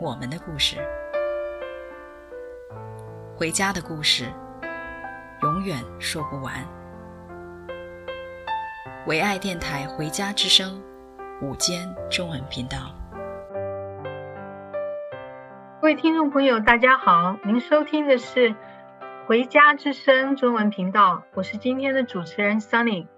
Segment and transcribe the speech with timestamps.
[0.00, 0.76] 我们的故事，
[3.36, 4.26] 回家的故事，
[5.42, 6.54] 永远说不完。
[9.06, 10.80] 唯爱电台《回家之声》
[11.44, 12.94] 午间中文频道，
[15.80, 18.50] 各位听众朋友，大家好，您收听的是
[19.26, 23.08] 《回家之声》中文频道，我是今天的主持人 Sunny。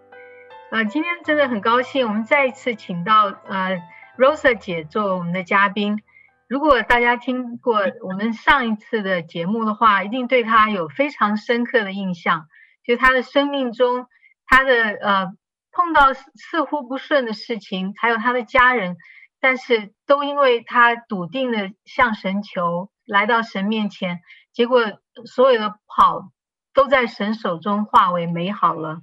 [0.70, 3.83] 呃，今天真的很高兴，我们再一次请到呃
[4.17, 6.03] Rosa 姐做我们的嘉宾。
[6.51, 12.48] 如果大家听过我们上一次的节目的话，一定对他有非常深刻的印象。
[12.84, 14.09] 就他的生命中，
[14.47, 15.27] 他的呃
[15.71, 18.97] 碰到似乎不顺的事情，还有他的家人，
[19.39, 24.19] 但是都因为他笃定的向神求，来到神面前，
[24.53, 24.83] 结果
[25.27, 26.33] 所有的不好
[26.75, 29.03] 都在神手中化为美好了。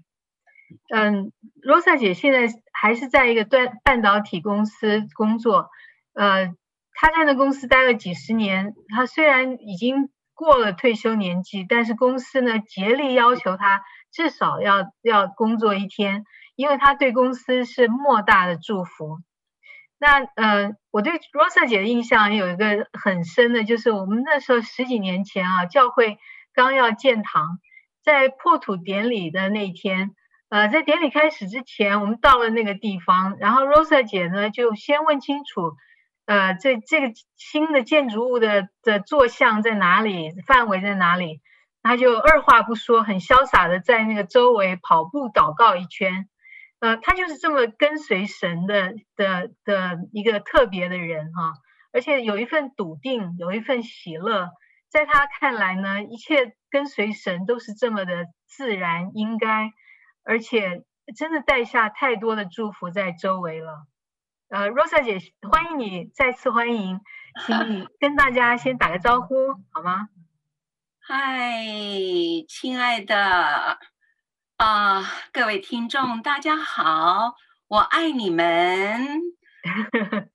[0.94, 1.32] 嗯
[1.66, 5.70] ，Rosa 姐现在还是在一个半半导体公司工作，
[6.14, 6.54] 呃。
[7.00, 16.26] 他在那公司待了几十年，他虽然已经过了退休年纪，但是公司呢竭力要求他至少要要工作一天，
[16.56, 19.20] 因为他对公司是莫大的祝福。
[20.00, 26.18] 那呃，我对 Rosa 姐的印象有一个很深的，就是我们那时候十几年前啊，教会
[26.52, 27.60] 刚要建堂，
[28.04, 30.16] 在破土典礼的那天，
[30.50, 35.76] 呃，在典礼开始之前，我们到了那个地方，然后 Rosa 姐呢就先问清楚。
[36.28, 40.30] 呃，这这个新的建筑物的的坐向在哪里？
[40.46, 41.42] 范围在哪里？
[41.82, 46.28] 他就二话不说，很潇洒的在那个周围跑步祷告一圈。
[46.80, 51.54] 呃，他就是这么跟随神的的的一个特别的人哈，
[51.94, 54.50] 而且有一份笃定，有一份喜乐，
[54.90, 59.72] 在他看来呢，一切跟随神都是这么的自然应该，
[60.26, 60.84] 而且
[61.16, 63.88] 真的带下太多的祝福在周围了。
[64.50, 65.20] 呃，Rosa 姐，
[65.50, 67.02] 欢迎你，再次欢迎，
[67.46, 69.36] 请你 跟大家先打个招呼，
[69.74, 70.08] 好吗？
[71.00, 71.66] 嗨，
[72.48, 73.78] 亲爱的
[74.56, 75.04] 啊，
[75.34, 77.36] 各位听众，大家好，
[77.68, 79.20] 我爱你们。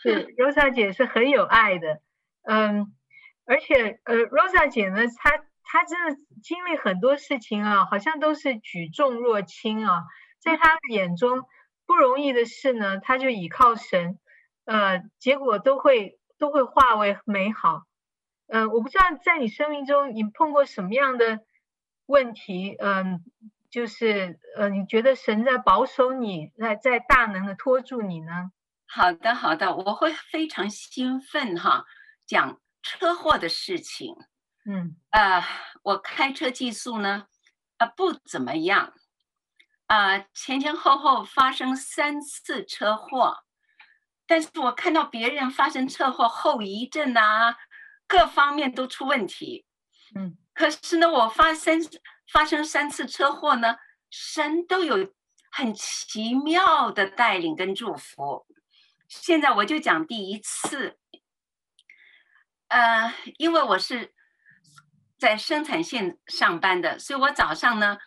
[0.00, 2.00] 是，Rosa 姐是很有爱的，
[2.44, 2.94] 嗯，
[3.44, 5.30] 而且呃，Rosa 姐呢，她
[5.64, 10.04] 她真的经历很多事情啊，好像都是举重若轻啊，
[10.38, 11.42] 在她眼中。
[11.92, 14.18] 不容易的事呢，他就倚靠神，
[14.64, 17.82] 呃，结果都会都会化为美好。
[18.46, 21.40] 呃，我不知道在你生命中你碰过什么样的
[22.06, 23.20] 问题，嗯、呃，
[23.70, 28.50] 就是呃，你觉得神在保守你，在在大能的托住你呢？
[28.86, 31.84] 好的，好的，我会非常兴奋哈，
[32.24, 34.16] 讲车祸的事情。
[34.64, 35.44] 嗯，呃，
[35.82, 37.26] 我开车技术呢，
[37.76, 38.94] 啊、呃，不怎么样。
[39.92, 43.44] 啊、呃，前前后后发生三次车祸，
[44.26, 47.58] 但是我看到别人发生车祸后遗症啊，
[48.06, 49.66] 各方面都出问题。
[50.14, 51.78] 嗯，可是呢，我发生
[52.32, 53.76] 发生三次车祸呢，
[54.08, 55.12] 神都有
[55.50, 58.46] 很奇妙的带领跟祝福。
[59.08, 60.98] 现在我就讲第一次，
[62.68, 64.14] 呃，因为我是
[65.18, 67.98] 在生产线上班的，所以我早上呢。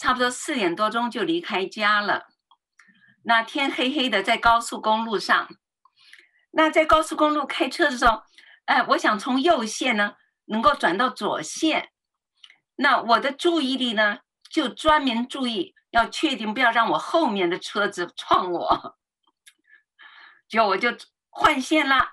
[0.00, 2.28] 差不多四点多钟就离开家了，
[3.24, 5.46] 那天黑黑的，在高速公路上，
[6.52, 8.22] 那在高速公路开车的时候，
[8.64, 10.14] 哎，我想从右线呢
[10.46, 11.90] 能够转到左线，
[12.76, 18.96] 那我的注意力呢就专门注意要确定不要让我后面的车子撞我，
[20.48, 20.96] 就我就
[21.28, 22.12] 换线了，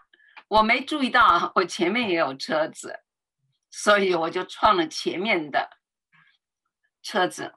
[0.49, 2.99] 我没注意到我前面也有车子，
[3.71, 5.69] 所以我就撞了前面的
[7.01, 7.56] 车子。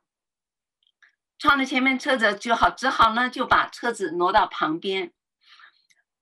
[1.41, 5.11] 撞了前面车子就好，只好呢就把车子挪到旁边，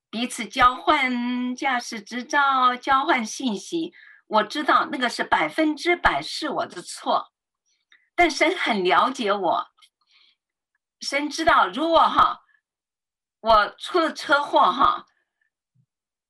[0.08, 3.92] 彼此交换驾驶执照，交换信息。
[4.28, 7.32] 我知道那个是百分之百是我的错，
[8.14, 9.68] 但神很了解我，
[11.00, 12.42] 神知道如果哈
[13.40, 15.06] 我出了车祸哈，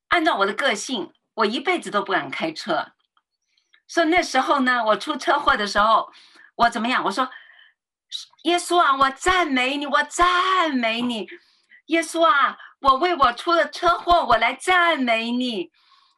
[0.09, 2.93] 按照我的个性，我一辈子都不敢开车。
[3.87, 6.11] 所以那时候呢，我出车祸的时候，
[6.55, 7.05] 我怎么样？
[7.05, 7.31] 我说。
[8.49, 11.29] 耶稣啊，我赞美你，我赞美你，
[11.89, 15.71] 耶稣啊，我为我出了车祸，我来赞美你，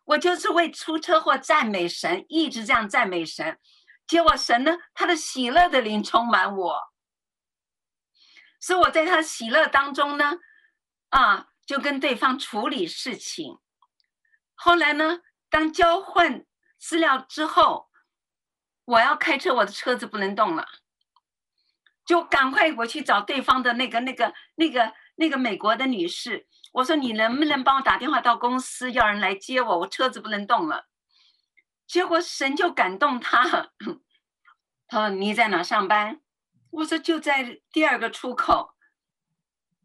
[0.04, 3.58] 我就是为出车祸赞美神，一直这样赞美神。
[4.06, 6.92] 结果神呢，他的喜乐的灵充满我，
[8.60, 10.38] 所以我在他喜乐当中呢，
[11.08, 13.58] 啊，就跟对方处理事情。
[14.54, 15.18] 后来呢，
[15.48, 16.46] 当交换
[16.78, 17.90] 资料之后，
[18.84, 20.68] 我要开车，我的车子不能动了，
[22.10, 30.88] 就赶快我去找对方的那个、那个、那个、那个美国的女士，我说你能不能帮我打电话到公司，要人来接我，我车子不能动了。
[31.86, 33.70] 结果神就感动他，
[34.88, 36.20] 他说你在哪上班？
[36.72, 38.74] 我说就在第二个出口，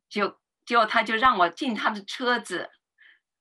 [0.10, 2.72] 就结果他就让我进他的车子。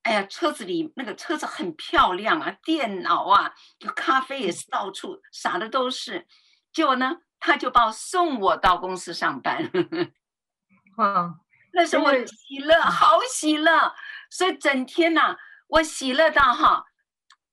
[0.02, 6.26] 哎呀，车子里那个车子很漂亮啊，电脑啊，就咖啡也是到处撒的都是。
[6.70, 9.70] 结果呢，他就把我送我到公司上班。
[10.96, 11.38] 哇，
[11.74, 13.94] 那时候我喜乐，好喜乐，
[14.30, 16.86] 所以整天呐、啊，我喜乐到哈，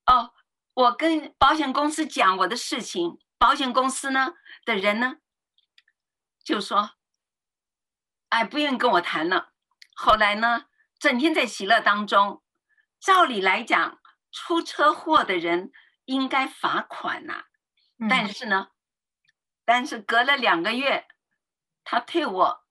[0.05, 0.31] 哦，
[0.73, 5.17] 我跟保险公司讲我的事情，保险公司呢的人呢
[6.41, 6.91] 就说，
[8.29, 9.51] 哎，不愿意跟我谈了。
[9.93, 10.67] 后来呢，
[10.99, 12.41] 整天在喜乐当中，
[13.01, 13.99] 照理来讲，
[14.31, 15.73] 出车祸的人
[16.05, 17.45] 应该罚款呐、啊。
[18.09, 18.69] 但是呢，
[19.65, 21.07] 但是隔了两个月，
[21.83, 22.63] 他退我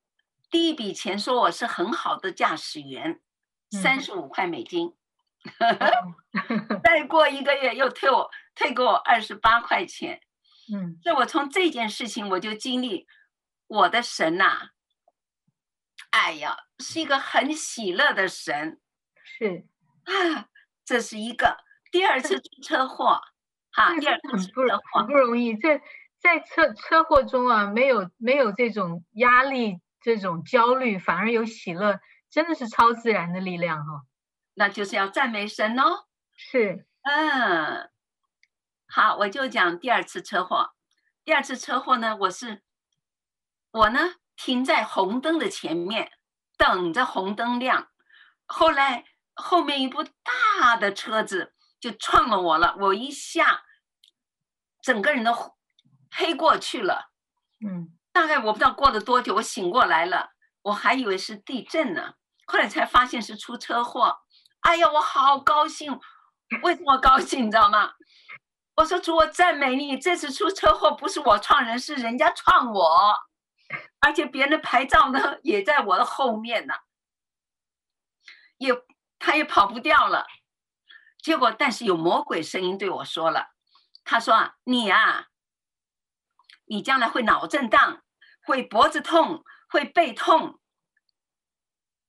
[0.50, 3.20] 第一笔钱，说我是很好的驾驶员，
[3.70, 4.96] 三十五块美金。
[6.84, 10.20] 再过一个月又退我退给我二十八块钱。
[10.72, 13.06] 嗯，所以我从这件事情我就经历
[13.66, 14.70] 我的神呐、啊。
[16.10, 18.80] 哎呀，是一个很喜乐的神，
[19.24, 19.66] 是
[20.04, 20.48] 啊，
[20.84, 21.56] 这是一个
[21.90, 23.20] 第二次出车祸，
[23.70, 25.80] 哈，第二次出车祸不容易，在
[26.20, 32.00] 在车车祸中啊，没有没有这种压力，这种焦虑，反而有喜乐，
[32.30, 34.02] 真的是超自然的力量哈、哦。
[34.54, 36.06] 那就是要赞美神哦。
[36.36, 37.90] 是，嗯，
[38.86, 40.70] 好，我就讲第二次车祸。
[41.24, 42.62] 第二次车祸呢，我是
[43.72, 44.14] 我呢。
[44.42, 46.12] 停在红灯的前面，
[46.56, 47.90] 等着红灯亮。
[48.46, 53.64] 后来后面一部大的车子就撞了我了，我一下
[54.80, 55.34] 整个人都
[56.10, 57.10] 黑过去了。
[57.64, 60.30] 嗯，大概我不知道过了多久，我醒过来了，
[60.62, 62.14] 我还以为是地震呢，
[62.46, 64.18] 后来才发现是出车祸。
[64.60, 65.98] 哎呀，我好高兴！
[66.62, 67.46] 为什么高兴？
[67.46, 67.92] 你知道吗？
[68.76, 73.14] 我说主，我赞美你，这次出车祸不是我撞人，是人家撞我。
[74.00, 76.74] 而且别人的牌照呢，也在我的后面呢，
[78.56, 78.72] 也
[79.18, 80.26] 他也跑不掉了。
[81.22, 83.48] 结果，但是有魔鬼声音对我说了，
[84.04, 85.26] 他说啊，你啊，
[86.70, 88.00] 你将来会脑震荡，
[88.44, 90.60] 会脖子痛，会背痛。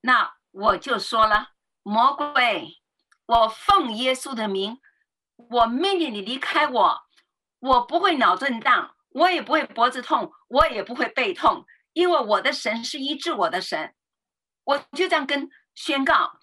[0.01, 2.79] 那我就说了，魔鬼，
[3.25, 4.79] 我奉耶稣的名，
[5.35, 7.01] 我命令你离开我，
[7.57, 11.65] 我不会脑震荡，我也不会脖子痛，我也不会背痛。
[11.93, 13.95] 因为我的神是医治我的神，
[14.63, 16.39] 我就这样跟宣告，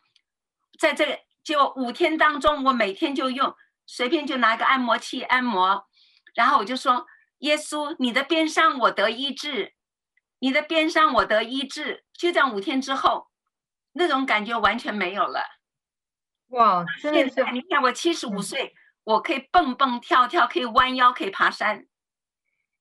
[0.77, 3.55] 在这就五天当中，我每天就用
[3.87, 5.87] 随便就拿个按摩器按摩，
[6.35, 7.07] 然后我就说：
[7.39, 9.75] 耶稣，你的鞭伤我得医治，
[10.39, 12.05] 你的鞭伤我得医治。
[12.13, 13.29] 就这样五天之后，
[13.93, 15.43] 那种感觉完全没有了。
[16.49, 17.45] 哇，真的是！
[17.53, 21.87] 你看我七十五岁，我可以蹦蹦跳跳，可以弯腰，可以爬山。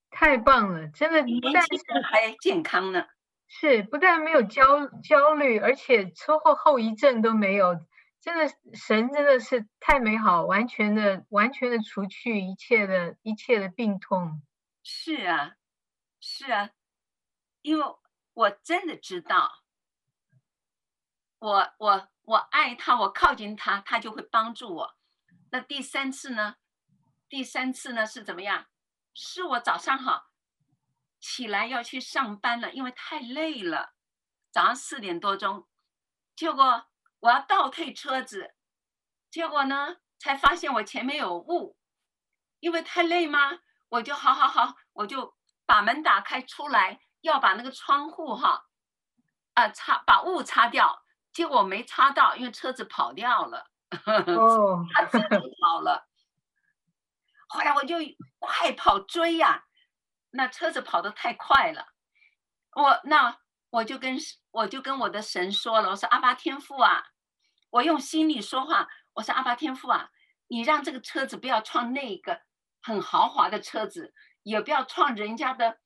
[0.10, 3.06] 太棒了，真的，年轻还健康呢。
[3.48, 7.76] 是，不但没有焦焦虑，而且车祸后遗症都没有。
[8.20, 14.42] 真的，神真的是太美好，完全的、完全的除去一切的一切的病痛。
[14.89, 15.58] 是啊，
[16.22, 16.70] 是啊，
[17.62, 17.86] 因为
[18.34, 19.65] 我真的知道，
[21.39, 24.98] 我我我爱他，我靠近他，他就会帮助我。
[25.51, 26.56] 那第三次呢？
[27.27, 28.67] 第三次呢是怎么样？
[29.13, 30.29] 是我早上哈
[31.20, 33.94] 起来要去上班了，因为太累了。
[34.51, 35.67] 早上四点多钟，
[36.34, 36.88] 结果
[37.20, 38.56] 我要倒退车子，
[39.29, 41.77] 结果呢才发现我前面有雾，
[42.62, 43.60] 因为太累吗？
[43.89, 48.65] 我就好好好，我就把门打开出来，要把那个窗户哈
[49.53, 53.65] 啊擦把雾擦掉，结果没擦到，因为车子跑掉了，
[54.06, 55.25] 哦，他自己
[55.62, 56.08] 跑了。
[57.48, 57.96] 后来我就
[58.39, 59.63] 快跑追呀、啊，
[60.32, 61.88] 那车子跑得太快了，
[62.75, 63.39] 我那
[63.70, 64.17] 我就跟
[64.51, 67.06] 我就跟我的神说了，我说阿巴天父啊，
[67.70, 70.10] 我用心里说话，我说阿巴天父啊，
[70.48, 72.41] 你让这个车子不要撞那个
[72.88, 74.13] 很豪华的车子，
[74.44, 75.77] 也不要撞人家的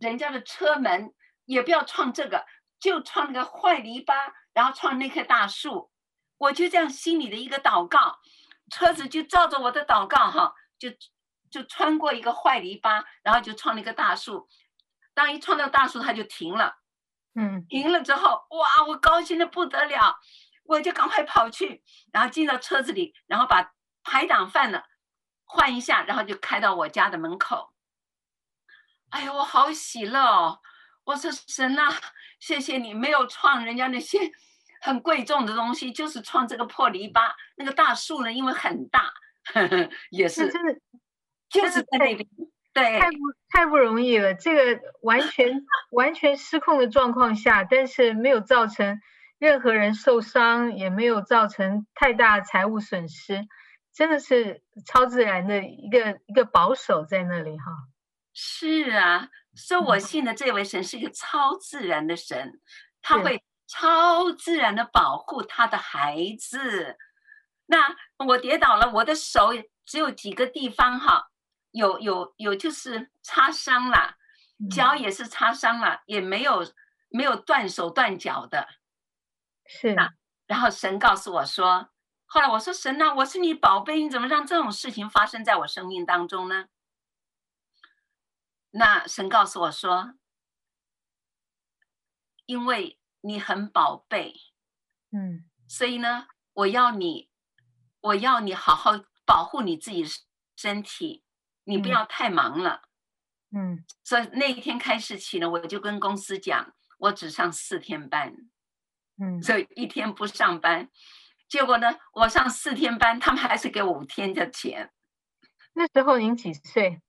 [0.00, 1.12] 人家的车门，
[1.44, 2.46] 也不要撞这个，
[2.80, 4.14] 就撞那个坏篱笆，
[4.54, 5.90] 然后撞那棵大树。
[6.38, 8.20] 我就这样心里的一个祷告，
[8.70, 10.88] 车子就照着我的祷告哈，就
[11.50, 14.48] 就穿过一个坏篱笆，然后就撞了一个大树。
[15.12, 16.78] 当一撞到大树，它就停了。
[17.34, 20.18] 嗯，停了之后，哇，我高兴的不得了，
[20.64, 21.82] 我就赶快跑去，
[22.12, 24.82] 然后进到车子里，然后把排挡饭呢
[25.46, 27.72] 换一下，然后就开到我家的门口。
[29.08, 30.58] 哎呀，我好喜乐哦！
[31.04, 31.88] 我说神啊，
[32.38, 34.18] 谢谢你没有创人家那些。
[34.78, 37.32] 很贵重的东西，就是创这个破篱笆。
[37.56, 39.10] 那个大树呢，因为很大，
[39.52, 40.52] 呵呵也是，
[41.48, 42.28] 就是在那边，
[42.72, 43.16] 对，太不
[43.48, 44.34] 太不容易了。
[44.34, 49.00] 这个完全完全失控的状况下，但是没有造成
[49.38, 53.48] 任何人受伤，也没有造成太大财务损失，
[53.96, 57.64] 真的是超自然的一个一个保守在那里哈。
[58.32, 62.60] 是啊，所以我信的这位神是一个超自然的神，
[63.02, 63.42] 他会。
[63.68, 66.96] 超自然的保护他的孩子。
[67.66, 69.50] 那我跌倒了，我的手
[69.84, 71.32] 只有几个地方哈，
[71.72, 74.18] 有有有就是擦伤了，
[74.70, 76.64] 脚也是擦伤了，也没有
[77.08, 78.68] 没有断手断脚的。
[79.66, 80.10] 是啊。
[80.46, 81.88] 然后神告诉我说，
[82.26, 86.66] 后来我说神呐，我是你宝贝，你怎么让这种事情发生在我生命当中呢？
[88.70, 90.14] 那神告诉我说，
[92.44, 92.98] 因为。
[93.22, 94.36] 你很宝贝，
[95.10, 97.28] 嗯，所以呢，我要你，
[98.00, 98.92] 我要你好好
[99.24, 100.04] 保护你自己
[100.54, 101.24] 身体，
[101.64, 102.82] 你不要太忙了，
[103.50, 108.32] 嗯，所以那一天开始起呢，我就跟公司讲，我只上四天班，
[109.20, 110.88] 嗯，所以一天不上班，
[111.48, 114.90] 结果呢，我上四天班，他们还是给我五天的钱。
[115.74, 117.00] 那时候您几岁？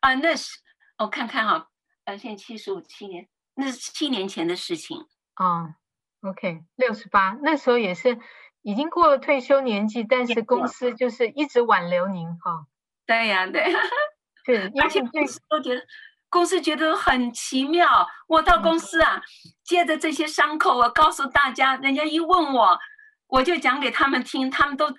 [0.00, 0.58] 啊，那是
[0.98, 1.68] 我看看哈，
[2.04, 5.06] 呃，现在七十五七年，那是七年前的事情。
[5.36, 5.74] 哦、
[6.22, 8.18] oh，OK，六十八，那时候也是
[8.62, 12.66] 已经过了退休年纪，但是公司就是一直挽留您哈。
[13.06, 13.80] 对呀，对呀，
[14.44, 15.82] 对， 而且公司都觉得
[16.28, 18.08] 公司觉得很奇妙。
[18.28, 19.20] 我到公司啊，
[19.64, 22.78] 借着这些伤口，我告诉大家，人家一问我，
[23.32, 24.94] 我就讲给他们听，他们都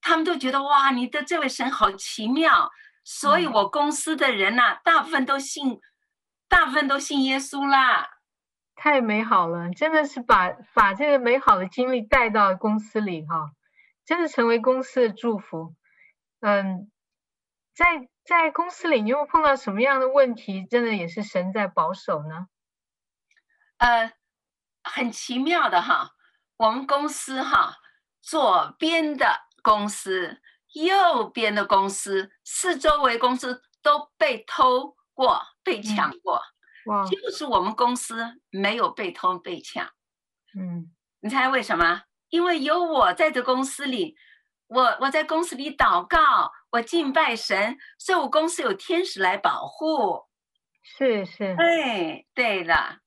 [0.00, 2.70] 他们都觉得哇，你的这位神好奇妙。
[3.04, 5.78] 所以我公司的人呐、啊，大部分都信，
[6.48, 8.08] 大部分都信耶稣啦。
[8.74, 13.50] 太美好了，真的是把把这个美好的经历带到公司里哈，
[14.06, 15.74] 真的成为公司的祝福。
[16.40, 16.90] 嗯，
[17.74, 20.64] 在在公司里，你又碰到什么样的问题？
[20.64, 22.46] 真的也是神在保守呢？
[23.76, 24.12] 呃，
[24.82, 26.12] 很奇妙的哈，
[26.56, 27.76] 我们公司哈，
[28.22, 30.40] 左边的公司、
[30.72, 36.36] 右边的公司、四周围公司都被偷过、被抢过。
[36.36, 36.40] 嗯
[36.84, 39.86] 哇，就是我们公司没有被偷被抢，
[40.54, 42.02] 嗯，你猜为什么？
[42.28, 44.18] 因为有我在这公司里，
[44.66, 50.26] 我我在公司里祷告，我敬拜神，所以我公司有天使来保护。
[50.82, 52.98] 是是，对对了，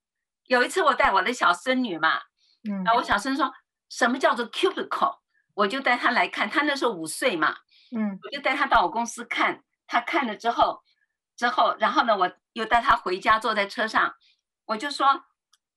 [0.45, 2.21] 有一次我带我的小孙女嘛，
[2.69, 3.53] 嗯，然后我小声说
[3.89, 5.19] 什么叫做 cubicle，
[5.53, 7.55] 我就带他来看，他那时候五岁嘛，
[7.95, 10.83] 嗯，我就带他到我公司看，他看了之后。
[11.37, 14.15] 之后，然后呢，我又带他回家，坐在车上，
[14.65, 15.25] 我就说：“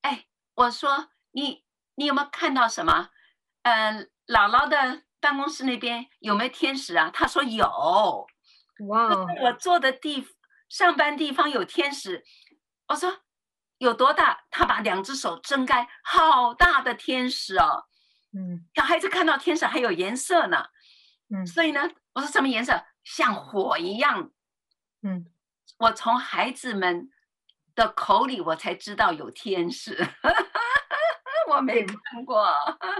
[0.00, 1.66] 哎，我说你，
[1.96, 3.10] 你有没有看到什么？
[3.64, 7.66] 嗯、呃，姥姥的办公室那边有没有天使啊？”他说有。
[8.88, 9.08] 哇、
[9.42, 10.26] 我坐的地
[10.70, 12.24] 上班地方有天使。
[12.88, 13.18] 我说
[13.80, 14.44] 有多大？
[14.50, 17.86] 他把两只手睁开，好大的天使哦。
[18.32, 20.66] 嗯，小孩子看到天使还有颜色呢。
[21.34, 22.84] 嗯，所以呢，我说什么颜色？
[23.02, 24.30] 像火一样。
[25.02, 25.26] 嗯。
[25.78, 27.08] 我从孩子们
[27.74, 29.96] 的口里，我才知道有天使，
[31.48, 32.44] 我没看过。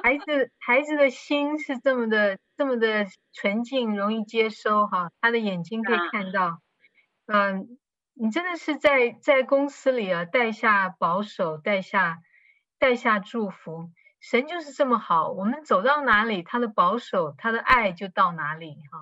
[0.03, 5.11] 孩子，孩子的心是这么的，这么的纯净，容易接收哈。
[5.21, 6.63] 他的眼睛可以看到。
[7.27, 7.79] 嗯，
[8.23, 12.19] 你真的是在在公司里啊，带下保守，带下
[12.79, 13.91] 带下祝福。
[14.21, 19.01] 神就是这么好，我们走到哪里，他的保守，他的爱就到哪里哈。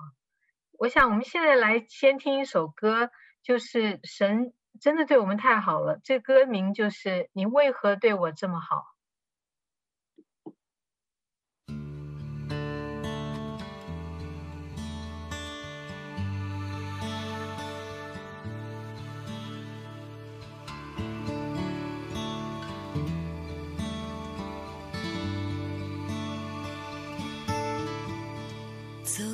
[0.77, 3.11] 我想我们现在来先听一首歌。
[3.41, 8.83] 就是神真的对我们太好了，这歌名就是你为何对我这么好？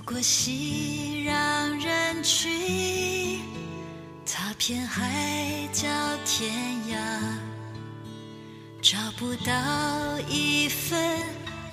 [0.05, 3.41] 过熙攘人群。
[4.23, 5.87] 踏遍海角
[6.23, 6.53] 天
[6.89, 6.95] 涯，
[8.83, 9.51] 找不到
[10.29, 10.99] 一份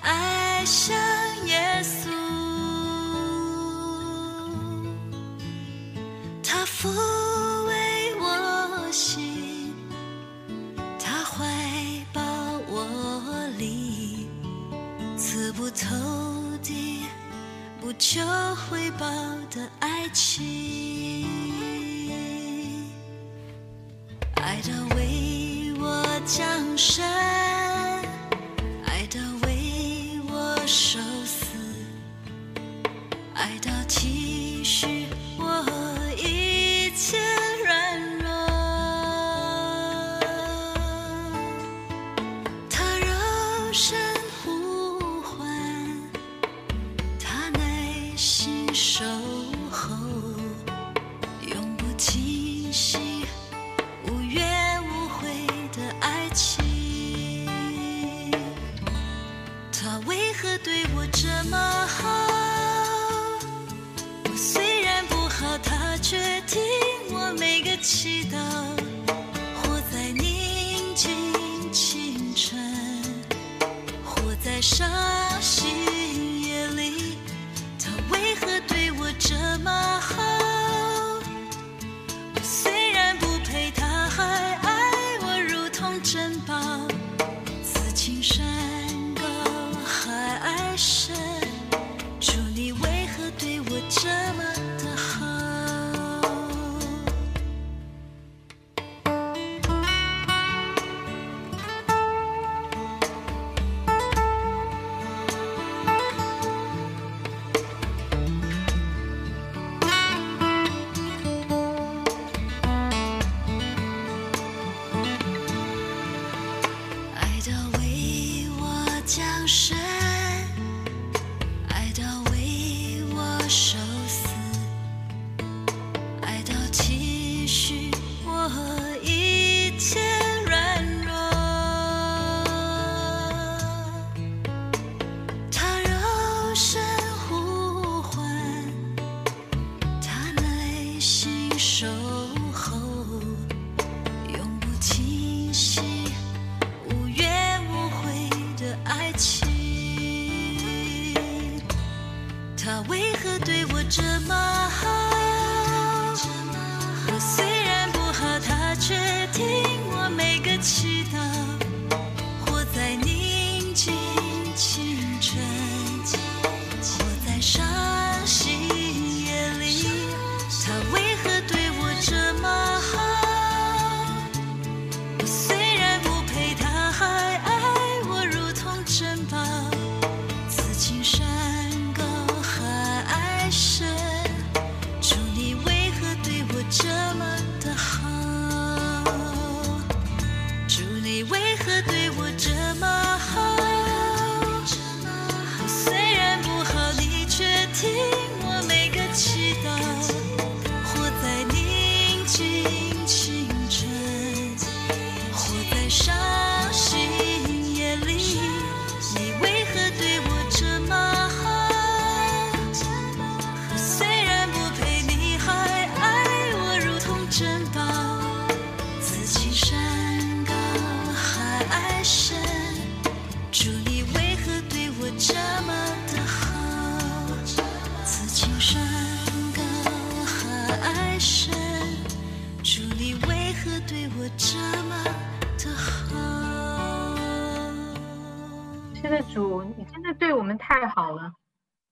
[0.01, 0.95] 爱像
[1.45, 2.09] 耶稣，
[6.41, 6.89] 他抚
[17.93, 18.19] 不求
[18.55, 19.05] 回报
[19.51, 21.27] 的爱情，
[24.37, 26.43] 爱到为我降
[26.75, 27.12] 生。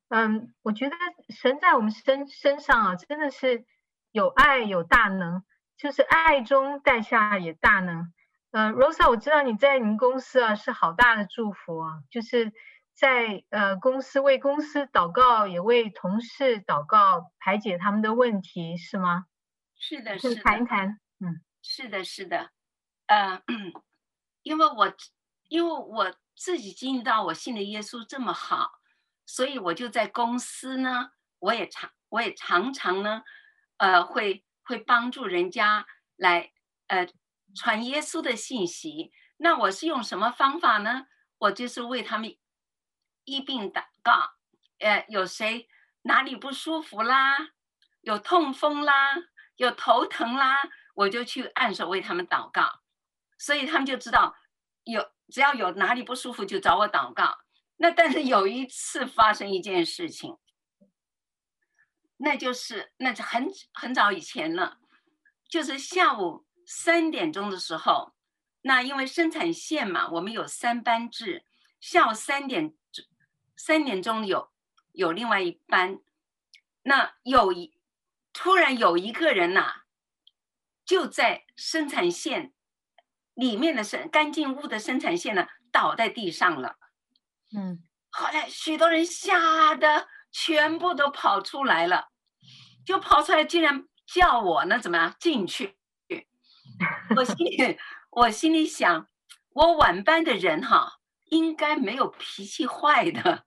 [0.10, 0.96] 嗯，我觉得
[1.30, 3.64] 神在我们身身上啊，真的是
[4.12, 5.44] 有爱有大能，
[5.78, 8.12] 就是爱中带下也大能。
[8.52, 12.52] 呃，Rosa，我知道你在你们公司啊是好大的祝福啊，就是
[12.94, 19.26] 在呃公司为公司祷告，也为同事祷告，排解他们的问题，是吗？
[19.78, 20.42] 是的，是的。
[20.42, 22.52] 谈一谈，嗯，是的，是的。
[23.08, 23.42] 呃，
[24.44, 24.94] 因为我
[25.50, 28.80] 因为我自己经历到我信的耶稣这么好。
[29.26, 33.24] 所以我就在公司呢，我也常我也常常呢，
[33.78, 35.86] 呃，会会帮助人家
[36.18, 36.52] 来
[36.88, 37.08] 呃
[37.56, 39.14] 传耶稣的信息。
[39.38, 41.08] 那我是用什么方法呢？
[41.38, 42.36] 我就是为他们
[43.24, 44.34] 医病祷告。
[44.80, 45.70] 呃，有谁
[46.02, 47.52] 哪里不舒服啦，
[48.02, 49.16] 有痛风啦，
[49.56, 50.58] 有头疼啦，
[50.96, 52.82] 我就去按手为他们祷告。
[53.38, 54.36] 所以他们就知道
[54.84, 57.40] 有只要有哪里不舒服就找我祷告。
[57.78, 60.38] 那但是有一次发生一件事情，
[62.18, 64.78] 那就是那是很很早以前了，
[65.50, 68.14] 就是下午三点钟的时候，
[68.62, 71.44] 那因为生产线嘛，我们有三班制，
[71.80, 72.76] 下午三点
[73.58, 74.52] 三点钟有
[74.92, 76.00] 有另外一班，
[76.84, 77.74] 那有一
[78.32, 79.86] 突然有一个人呐、
[80.92, 82.52] 就在生产线
[83.34, 86.76] 里面的生干净屋的生产线呢，倒在地上了。
[87.56, 92.10] 嗯，后来许多人吓得全部都跑出来了，
[92.86, 95.78] 就跑出来，竟然叫我呢，怎么样进去？
[97.16, 99.08] 我心里我心里想，
[99.54, 101.00] 我晚班的人哈，
[101.30, 103.46] 应该没有脾气坏的，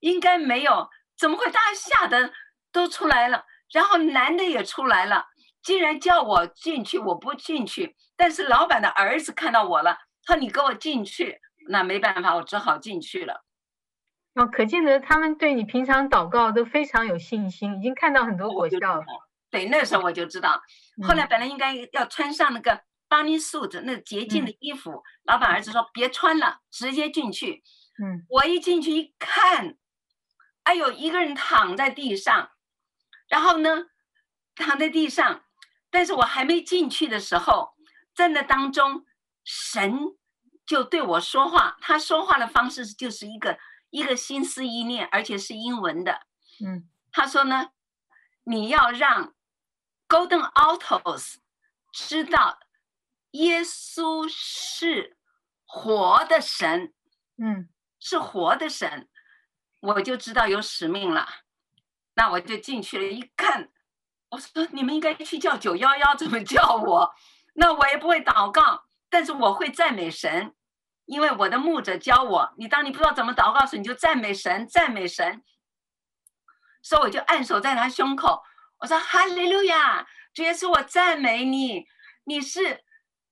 [0.00, 2.32] 应该没有，怎么会大家吓得
[2.72, 3.44] 都出来了？
[3.70, 5.26] 然后男的也出来了，
[5.62, 7.96] 竟然叫我进去，我不进去。
[8.16, 13.44] 但是老板的儿子看到我了，他说：“你给我进去。”那没办法，我只好进去了。
[14.34, 19.04] 哦，可见得他们对你平常祷告都非常有信心，已经看到很多果效了。
[19.50, 20.60] 对，那时候我就知道。
[21.06, 27.62] 后来本来应该要穿上那个 bunny suit，那洁净的衣服，嗯、老板儿子说别穿了，直接进去。
[28.02, 29.76] 嗯，我一进去一看，
[30.62, 32.50] 哎呦，一个人躺在地上，
[33.28, 33.86] 然后呢，
[34.56, 35.44] 躺在地上，
[35.92, 37.76] 但是我还没进去的时候，
[38.12, 39.06] 在那当中，
[39.44, 40.16] 神。
[40.64, 43.58] 就对我说话，他说话的方式就是一个
[43.90, 46.24] 一个心思意念，而且是英文的。
[46.64, 47.72] 嗯，他说呢，
[48.44, 49.34] 你要让
[50.08, 51.38] Golden Autos
[51.92, 52.60] 知道
[53.32, 55.18] 耶稣是
[55.66, 56.94] 活的神，
[57.36, 59.08] 嗯，是活的神，
[59.80, 61.26] 我就知道有使命了。
[62.14, 63.71] 那我就进去了，一看，
[64.32, 67.14] 我说你们应该去叫九幺幺，怎么叫我？
[67.54, 70.54] 那我也不会祷告，但是我会赞美神。
[71.04, 75.42] 因为我的牧者教我，你当你不知道怎么祷告时，你就赞美神，赞美神。
[76.80, 78.42] 所以我就按手在他胸口，
[78.78, 81.84] 我说哈利路亚，主耶稣，我赞美你，
[82.24, 82.82] 你是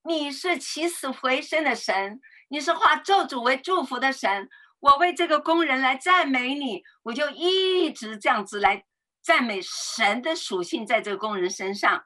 [0.02, 4.50] 你是起死回生的神，你是化咒诅为祝福的神。
[4.80, 8.84] 我为这个工人来赞美你，我就一直这样子来
[9.31, 12.05] 赞美神的属性在这个工人身上。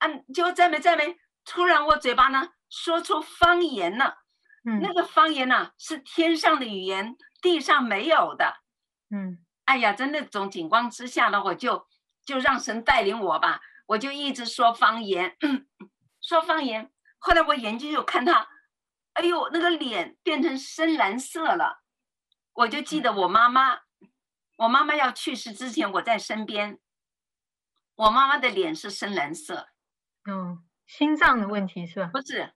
[0.00, 4.16] 嗯，就赞美赞美，突然我嘴巴呢说出方言了。
[4.64, 8.52] 嗯，那个方言呢、啊，是天上的语言，地上没有的。
[9.10, 11.86] 嗯，哎呀，在那种景光之下呢，我就
[12.26, 15.36] 就让神带领我吧，我就一直说方言，
[16.20, 16.90] 说方言。
[17.20, 18.48] 后来我眼睛就看他，
[19.12, 21.84] 哎呦，那个脸变成深蓝色了。
[22.54, 23.78] 我就记得我妈妈，
[24.62, 26.78] 我妈妈要去世之前，我在身边。
[27.96, 29.68] 我妈妈的脸是深蓝色。
[30.28, 32.10] 嗯，心脏的问题是吧？
[32.12, 32.52] 不是，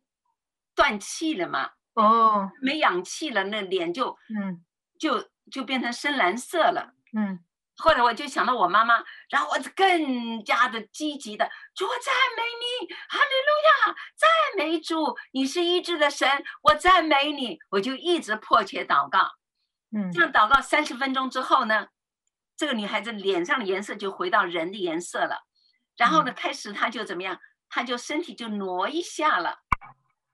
[0.74, 1.72] 断气了嘛。
[1.94, 4.64] 哦，没氧气了，那脸就嗯，
[4.98, 6.94] 就就变成深蓝色了。
[7.16, 7.44] 嗯，
[7.76, 19.32] 后来我就想到我妈妈，然后我就更加的积极的，主我赞美你，哈利路亚，赞美主，你是医治的神，我赞美你，我就一直迫切祷告。
[19.96, 21.88] 嗯，这样祷告三十分钟之后呢，
[22.56, 25.46] 这个女孩子脸上的颜色就回到人的颜色了，
[25.96, 27.38] 然后呢，开始她就怎么样，
[27.68, 29.60] 她就身体就挪一下了，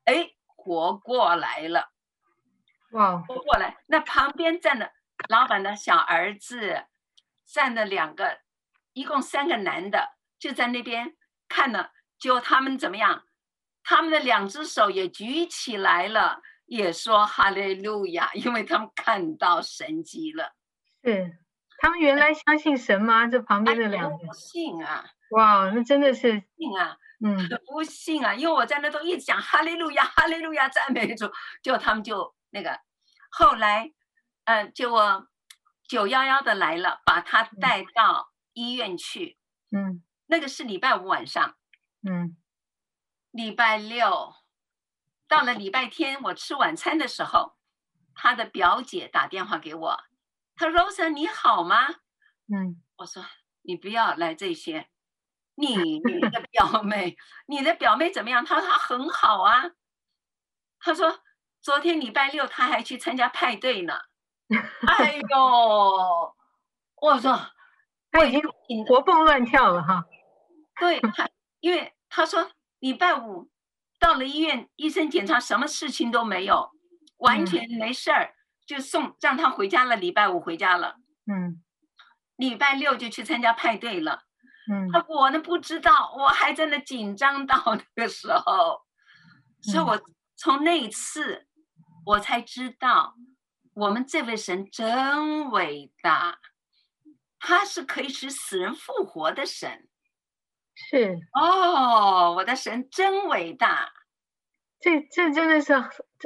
[0.04, 0.35] 哎。
[0.64, 1.90] 活过来了，
[2.92, 3.18] 哇！
[3.22, 4.92] 活过来，那旁边站的
[5.28, 6.87] 老板的小儿子，
[7.44, 8.38] 站了两个，
[8.92, 11.16] 一共三个男的，就在那边
[11.48, 11.90] 看了。
[12.16, 13.24] 就他们怎么样？
[13.82, 20.54] 他们的两只手也举起来了，也说哈利路亚，因为他们看到神迹了。
[21.02, 21.38] 是，
[21.82, 23.26] 他们原来相信神吗？
[23.26, 25.04] 这旁边的两个、哎、信啊！
[25.30, 26.96] 哇，那真的是信啊！
[27.24, 31.28] 嗯，不信啊，因为我在那都一直讲哈利路亚，哈利路亚赞美主，
[31.60, 32.78] 就他们就那个，
[33.32, 33.92] 后来，
[34.44, 35.26] 嗯、呃，就我
[35.88, 39.36] 九幺幺的来了，把他带到医院去，
[39.72, 41.56] 嗯，那个是礼拜五晚上，
[42.08, 42.36] 嗯，
[43.32, 44.34] 礼拜六
[45.26, 47.56] 到了礼拜天，我吃晚餐的时候，
[48.14, 50.00] 他的表姐打电话给我，
[50.62, 51.88] 他说：“Rosa 你好吗？”
[52.55, 53.25] 嗯，我说
[53.62, 54.88] ：“你不要来这些。”
[55.55, 58.44] 你你的表妹， 你的表妹怎么样？
[58.44, 59.72] 他说她很好啊。
[60.79, 61.20] 他说
[61.61, 63.94] 昨天礼拜六他还去参加派对呢。
[64.88, 66.35] 哎呦，
[67.01, 67.38] 我说
[68.11, 68.42] 她已经
[68.87, 70.05] 活蹦乱跳了哈。
[70.81, 71.29] 对，她
[71.61, 73.51] 因为他说礼拜五
[73.98, 76.70] 到了医院，医生检查什么事情都没有，
[77.18, 78.35] 完全没事儿，
[78.74, 79.96] 就送让他回家了。
[79.96, 80.96] 礼拜五回家了。
[81.26, 81.62] 嗯，
[82.37, 84.22] 礼拜六就去参加派对了。
[84.70, 88.82] 嗯，我呢不知道，我还在那紧张到那个时候，
[89.61, 90.00] 所以我
[90.37, 91.46] 从那一次，
[92.06, 93.14] 我才知道
[93.74, 96.38] 我们这位神真伟大，
[97.38, 99.88] 他是可以使死人复活的神。
[100.74, 103.92] 是哦，我的神真伟大。
[104.80, 105.74] 这这真的是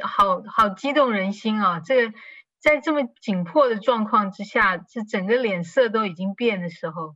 [0.02, 1.78] 好好激动人心啊！
[1.78, 2.18] 这个
[2.66, 7.14] 在这么紧迫的状况之下，这整个脸色都已经变的时候，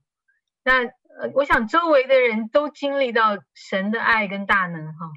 [0.62, 5.10] 那呃，我想周围的人都经历到神的爱跟大能哈。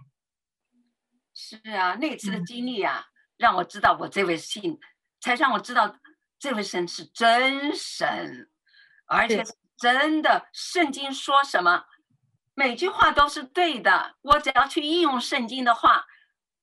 [1.36, 3.06] 是啊，那次的经历啊，嗯、
[3.38, 4.80] 让我知道我这位信，
[5.22, 5.96] 才让我知道
[6.40, 8.50] 这位神是真神，
[9.06, 10.50] 而且是真的。
[10.52, 11.86] 圣经说什么，
[12.56, 14.16] 每句话都是对的。
[14.24, 16.08] 我只要去应用圣经的话。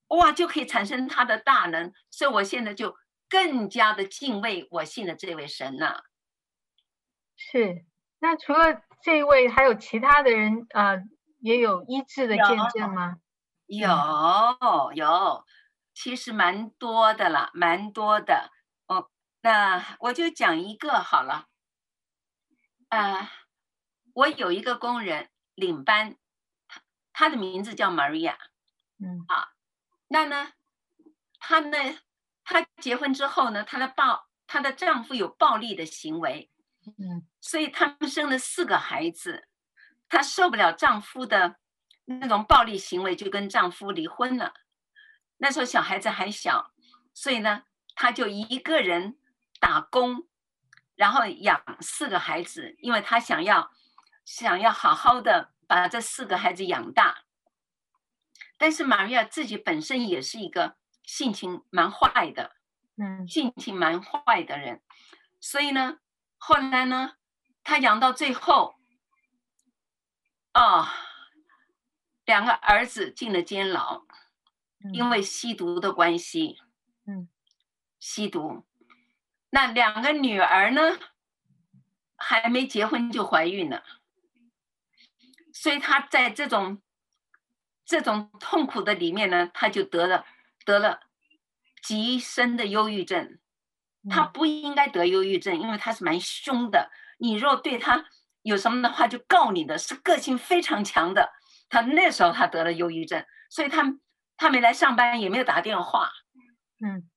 [0.09, 2.97] 哇，就可以产生他的大能，所以我现在就
[3.31, 6.05] 更加的敬畏我信的这位神了。
[7.37, 7.87] 是，
[8.19, 11.05] 那除了这一位，还有其他的人啊、呃，
[11.39, 13.17] 也有医治的见证吗？
[13.67, 15.47] 有有，有，
[15.95, 18.51] 其实蛮多的啦，蛮多的。
[18.87, 19.09] 哦，
[19.43, 21.47] 那我就讲一个好了。
[22.89, 23.31] 啊、呃，
[24.13, 26.17] 我有一个工人领班，
[26.67, 28.37] 他他的名字叫 Maria。
[28.99, 29.53] 嗯，啊。
[30.09, 30.53] 那呢，
[31.39, 31.79] 他呢，
[32.45, 36.51] 她结婚之后呢，她的暴，她的丈夫有暴力的行为，
[36.99, 39.49] 嗯，所以他们生了四个孩子，
[40.09, 41.57] 她受不了丈夫的
[42.05, 44.55] 那种暴力行为，就跟丈夫离婚了。
[45.39, 46.73] 那时候小孩子还小，
[47.15, 47.63] 所以呢，
[47.95, 49.17] 她就一个人
[49.61, 50.27] 打工，
[50.97, 53.71] 然后养四个孩子，因为她想要
[54.25, 57.25] 想要好好的把这四个孩子养大。
[58.59, 60.77] 但是玛利亚自己本身也是一个
[61.11, 62.55] 性情蛮坏的，
[62.97, 64.81] 嗯，性情蛮坏的人，
[65.41, 65.99] 所以呢，
[66.39, 67.17] 后来呢，
[67.65, 68.77] 他养到最后，
[70.53, 70.89] 啊、哦，
[72.25, 74.05] 两个儿子进了监牢，
[74.93, 76.61] 因为吸毒的关系，
[77.07, 77.29] 嗯，
[77.99, 78.65] 吸毒，
[79.51, 80.97] 那两个女儿呢，
[82.17, 83.83] 还没结婚就怀孕了，
[85.53, 86.81] 所以他在这种。
[87.83, 90.25] 这种痛苦的里面呢，他就得了
[90.71, 91.01] 得了
[91.83, 93.39] 极深的忧郁症。
[94.09, 96.91] 他不应该得忧郁症，因为他是蛮凶的。
[97.19, 98.07] 你若对他
[98.43, 101.33] 有什么的话，就告你的，是个性非常强的。
[101.69, 103.85] 他那时候他得了忧郁症，所以他
[104.39, 106.11] 他没来上班，也没有打电话。
[106.83, 107.11] 嗯，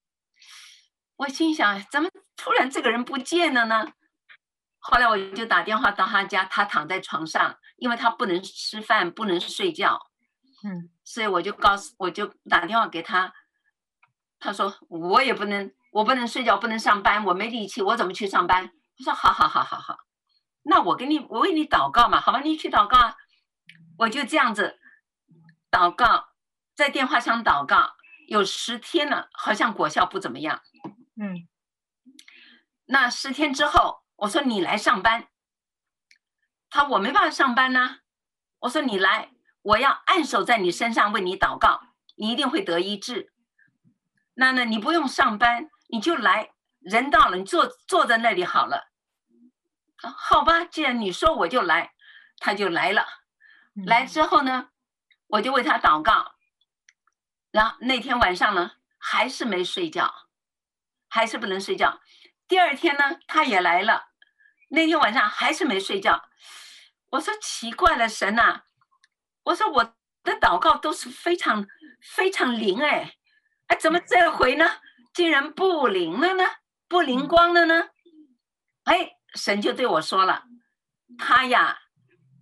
[1.16, 3.94] 我心想，怎么突然这个人不见了呢？
[4.80, 9.98] 后来我就打电话到他家，他躺在床上，因为他不能吃饭，不能睡觉。
[10.66, 13.34] 嗯，所以我就告诉，我就打电话给他，
[14.43, 18.69] 他说我也不能，我不能睡觉，不能上班，我没力气，我怎么去上班？
[18.97, 19.99] 他说好好好好好，
[20.63, 23.15] 那我给你，我为你祷告嘛，好吧，你去祷告啊。
[23.99, 24.77] 我就这样子
[25.71, 26.27] 祷告，
[26.75, 27.95] 在电话上祷告，
[28.27, 30.62] 有十天了，好像果效不怎么样。
[31.15, 31.47] 嗯，
[32.88, 35.29] 那十天之后，我说你来上班，
[36.69, 37.99] 他我没办法上班呢，
[38.60, 39.29] 我说你来。
[39.63, 41.79] 我要按手在你身上为你祷告，
[42.17, 43.33] 你一定会得医治。
[44.36, 46.52] 那呢，你不用上班，你就来。
[46.80, 48.91] 人到了，你坐坐在那里好了。
[50.02, 51.93] 好吧，既然你说我就来，
[52.39, 53.08] 他就来了。
[53.86, 54.69] 来之后呢，
[55.28, 56.36] 我就为他祷告。
[57.52, 60.13] 然后那天晚上呢，还是没睡觉，
[61.08, 62.02] 还是不能睡觉。
[62.48, 64.10] 第二天呢，他也来了。
[64.69, 66.22] 那天晚上还是没睡觉。
[67.12, 68.63] 我说奇怪了，神呐！
[69.43, 69.84] 我说我
[70.24, 71.65] 的祷告都是非常
[72.02, 73.13] 非常灵哎，
[73.74, 74.70] 哎，怎么这回呢，
[75.16, 76.44] 竟然不灵了呢？
[76.88, 77.90] 不灵光了呢？
[78.84, 80.44] 哎，神就对我说了，
[81.18, 81.80] 他呀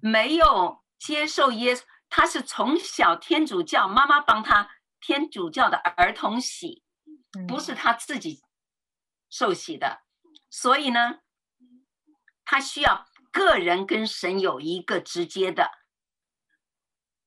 [0.02, 6.84] 没有接受耶稣，他是从小天主教妈妈帮他天主教的儿童洗，
[7.48, 8.44] 不是他自己
[9.30, 10.02] 受洗的，
[10.50, 11.20] 所以呢，
[12.44, 15.72] 他需要个人跟神有一个直接的。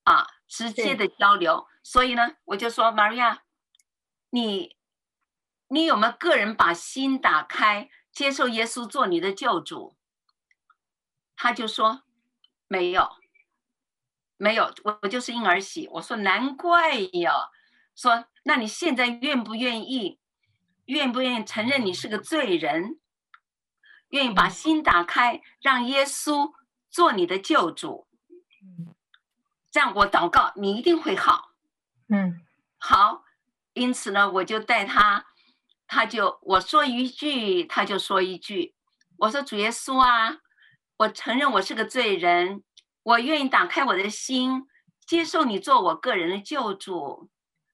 [0.03, 3.39] 啊，直接的交流，所以呢，我就说，Maria，
[4.35, 4.77] 你，
[5.69, 9.95] 你有没有个人把心打开，接受耶稣做你的救主？
[11.37, 12.03] 他就说，
[12.67, 13.09] 没有，
[14.37, 15.87] 没有，我我就是婴儿洗。
[15.87, 17.51] 我说难怪呀，
[17.95, 20.19] 说那你现在愿不愿意，
[20.87, 22.99] 愿不愿意承认你是个罪人，
[24.09, 26.53] 愿意把心打开，让耶稣
[26.91, 28.09] 做你的救主？
[29.71, 31.53] 这样我祷告，你一定会好。
[32.09, 32.45] 嗯，
[32.79, 33.24] 好。
[33.75, 35.27] 因此呢，我就带他，
[35.87, 38.75] 他就我说一句，他就说一句。
[39.19, 40.39] 我说主耶稣啊，
[40.97, 42.65] 我承认我是个罪人，
[43.03, 44.67] 我愿意打开我的心，
[45.07, 47.31] 接受你做我个人的救主。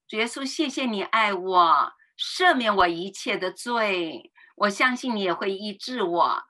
[0.08, 4.32] 主耶稣，谢谢你爱我，赦免我一切的罪。
[4.56, 6.42] 我相信你也会医治我。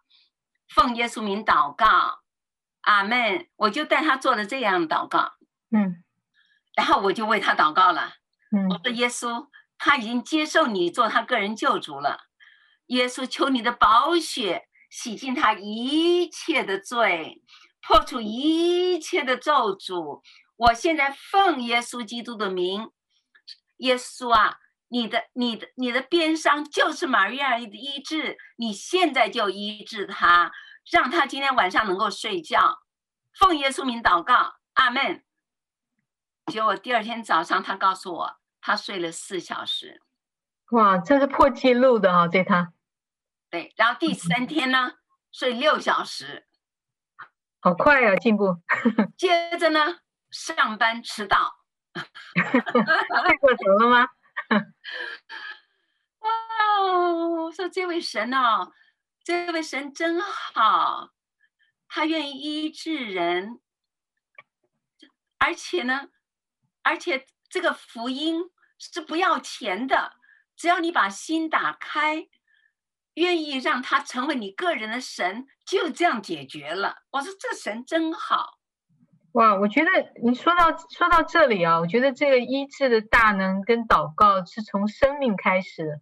[0.69, 2.21] 奉耶稣名祷告，
[2.83, 3.49] 阿门。
[3.57, 5.35] 我就带他做了这样祷告，
[5.71, 6.03] 嗯，
[6.75, 8.20] 然后我就为他祷告了，嗯，
[8.69, 12.27] 我说耶稣，他已经接受你做他个人救主了。
[12.87, 17.43] 耶稣，求你的宝血洗净他一切的罪，
[17.81, 20.21] 破除一切的咒诅。
[20.57, 22.91] 我现在奉耶稣基督的名，
[23.77, 24.59] 耶稣啊，
[24.89, 30.51] 你的、你的、你的边伤就是玛利亚的医治，你现在就医治他，
[30.91, 32.81] 让他今天晚上能够睡觉。
[33.39, 35.25] 奉耶稣名祷告，阿门。
[36.47, 40.03] 结果第二天早上，他告诉我，他睡了四小时。
[40.71, 42.73] 哇，这是破纪录的啊，对他。
[43.51, 44.93] 对，然后第三天呢，
[45.33, 46.47] 睡六小时，
[47.61, 48.63] 好快啊，进步。
[49.17, 49.99] 接着呢，
[50.31, 51.57] 上班迟到，
[52.35, 54.09] 睡过头了吗？
[56.21, 56.31] 哇
[56.79, 58.73] 哦，我说这位神哦，
[59.25, 61.11] 这位神真好，
[61.89, 63.61] 他愿意医治人，
[65.39, 66.11] 而且呢，
[66.83, 68.41] 而且这个福音
[68.79, 70.13] 是不要钱的，
[70.57, 72.29] 只要你把心打开。
[73.15, 77.03] 愿意让他成为你个人的神，就这样解决了。
[77.11, 78.59] 我说这神真好，
[79.33, 79.57] 哇！
[79.57, 79.91] 我觉得
[80.23, 86.01] 你说到说到这里啊，我觉得这个医治的大能跟祷告是从生命开始的。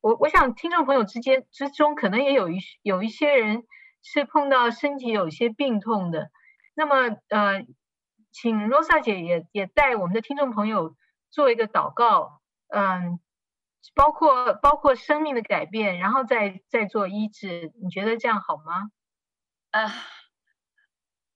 [0.00, 3.64] 我我想听众朋友之间之中，可能也有一有一些人
[4.02, 6.30] 是碰到身体有些病痛的。
[6.74, 7.66] 那么呃，
[8.38, 10.94] 请罗萨姐也也带我们的听众朋友
[11.30, 13.18] 做一个祷告，嗯。
[13.94, 18.90] 包括包括生命的改变，然后再再做医治，你觉得这样好吗？
[19.70, 19.88] 呃，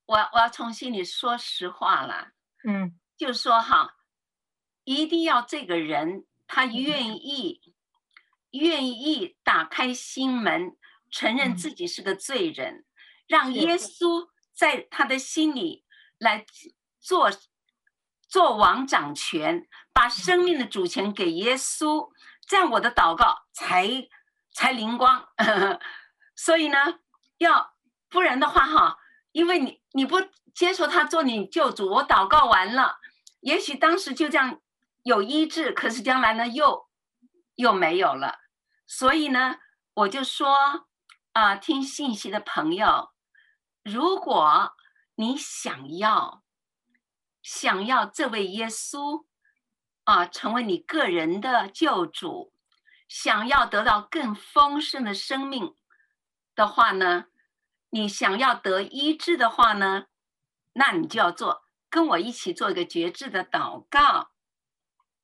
[0.05, 2.33] 我我要从心里说实话了，
[2.65, 3.95] 嗯，就说哈，
[4.83, 7.61] 一定要这个人他愿意、
[8.51, 10.77] 嗯、愿意打开心门，
[11.09, 12.85] 承认自己是个罪人，嗯、
[13.29, 15.85] 让耶稣在他的心里
[16.19, 16.45] 来
[17.01, 17.31] 做
[18.29, 22.11] 做王掌权，把生命的主权给耶稣。
[22.47, 24.09] 这样我的祷告才
[24.53, 25.29] 才灵光，
[26.35, 27.01] 所以呢，
[27.39, 27.75] 要
[28.09, 28.99] 不然的话哈，
[29.33, 30.17] 因为你你不
[30.55, 32.99] 接受他做你救主，我祷告完了，
[33.41, 34.61] 也许当时就这样
[35.05, 36.89] 有医治，可是将来呢又
[37.55, 38.39] 又没有了，
[38.87, 39.57] 所以呢，
[39.95, 40.89] 我就说
[41.33, 43.13] 啊、听信息的朋友，
[43.85, 44.73] 如果
[45.15, 46.43] 你想要
[47.43, 49.25] 想要这位耶稣。
[50.05, 52.53] 啊，成为你个人的救主，
[53.07, 55.77] 想要得到更丰盛的生命
[56.57, 57.27] 的话呢，
[57.91, 60.07] 你想要得医治的话呢，
[60.73, 64.31] 那你就要做，跟我一起做一个决志的祷告。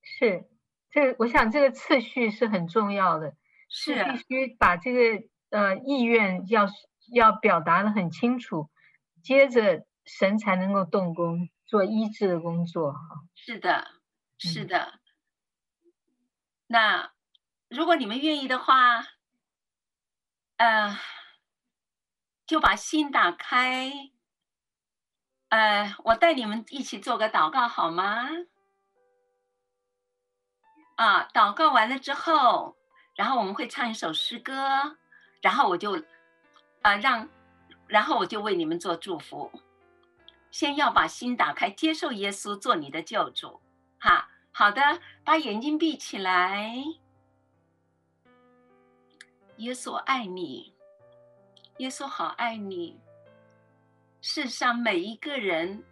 [0.03, 0.49] 是，
[0.91, 3.35] 这个我想这个次序是很重要的，
[3.69, 6.69] 是必须把这个呃意愿要
[7.13, 8.71] 要表达的很清楚，
[9.25, 12.95] 接着神才能够动工做医治的工作。
[13.35, 13.93] 是的。
[14.39, 15.01] 是的，
[16.67, 17.11] 那
[17.71, 19.03] 如果你们愿意的话，
[20.59, 20.99] 呃，
[22.47, 23.91] 就把心打开，
[25.49, 28.29] 呃，我带你们一起做个祷告好吗？
[30.97, 32.77] 啊，祷告完了之后，
[33.15, 34.99] 然后我们会唱一首诗歌，
[35.41, 36.03] 然后我就，啊、
[36.91, 37.27] 呃，让，
[37.87, 39.51] 然后我就为你们做祝福。
[40.51, 43.61] 先要把心打开，接受耶稣做你的救主。
[43.99, 44.81] 哈，好的，
[45.25, 46.75] 把眼睛闭起来。
[49.57, 50.75] 耶稣爱你，
[51.79, 53.01] 耶稣好爱你。
[54.21, 55.83] 世上每一个人，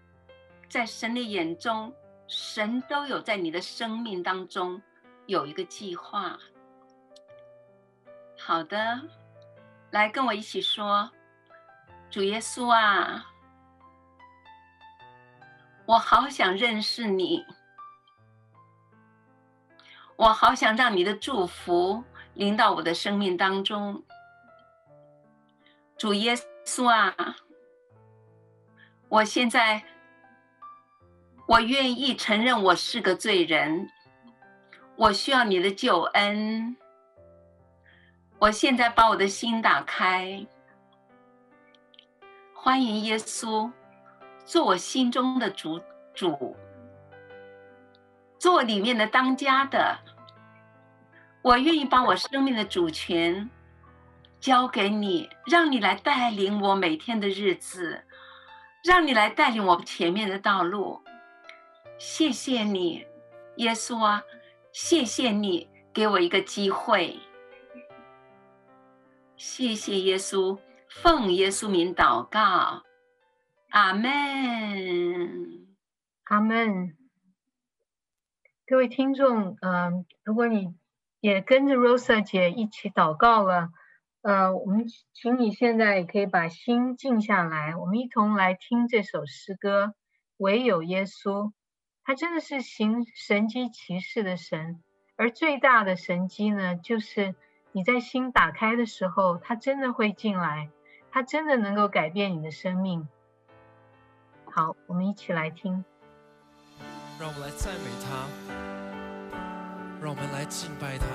[0.68, 1.94] 在神的眼中，
[2.26, 4.80] 神都有在你的生命当中
[5.26, 6.38] 有一个计划。
[8.38, 9.00] 好的，
[9.92, 11.11] 来跟我一起说，
[12.11, 13.24] 主耶稣啊，
[15.87, 17.45] 我好想认识你。
[20.16, 22.03] 我好想让你的祝福
[22.35, 24.03] 临到我的生命当中，
[25.99, 27.37] 主耶稣啊，
[29.09, 29.82] 我现在
[31.47, 33.91] 我愿意承认我是个罪人，
[34.97, 36.76] 我需要你的救恩。
[38.39, 40.47] 我现在把我的心打开，
[42.55, 43.70] 欢迎耶稣
[44.45, 45.80] 做我心中的主
[46.12, 46.57] 主。
[48.38, 49.99] 做里面的当家的，
[51.42, 53.49] 我愿意把我生命的主权
[54.38, 58.05] 交给你，让你来带领我每天的日子，
[58.84, 61.03] 让你来带领我前面的道路。
[61.97, 63.07] 谢谢你，
[63.57, 64.22] 耶稣啊，
[64.72, 67.18] 谢谢你给我一个机会。
[69.36, 72.82] 谢谢耶稣，奉耶稣名祷告，
[73.74, 75.66] 阿门，
[76.26, 76.96] 阿门。
[78.68, 80.76] 各位听众，嗯、如果你
[81.18, 83.70] 也跟着 Rosa 姐一起祷告了，
[84.22, 89.86] 呃，我们请你现在也可以把心静下来，我们一同来听这首诗歌
[90.36, 91.46] 《唯有耶稣》。
[92.04, 94.84] 他真的是行神迹奇事的神，
[95.16, 97.34] 而最大的神迹呢，就是
[97.72, 100.70] 你在心打开的时候，他真的会进来，
[101.10, 103.08] 他真的能够改变你的生命。
[104.57, 105.84] 好，我们一起来听。
[107.18, 108.28] 让我们来赞美他，
[110.00, 111.07] 让我们来敬拜他。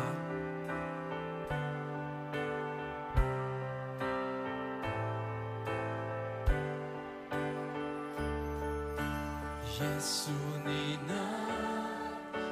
[9.80, 10.32] 耶稣，
[10.66, 11.16] 你能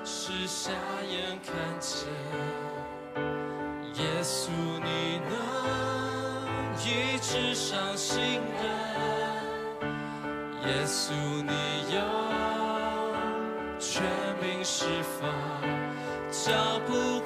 [0.06, 0.72] 使瞎
[1.06, 2.08] 眼看见；
[3.96, 4.50] 耶稣，
[4.82, 5.36] 你能
[6.80, 8.87] 医治伤心人；
[10.68, 12.02] 耶稣，你有。
[13.80, 14.04] 全
[14.42, 14.86] 民释
[15.20, 15.32] 放，
[16.30, 17.22] 脚步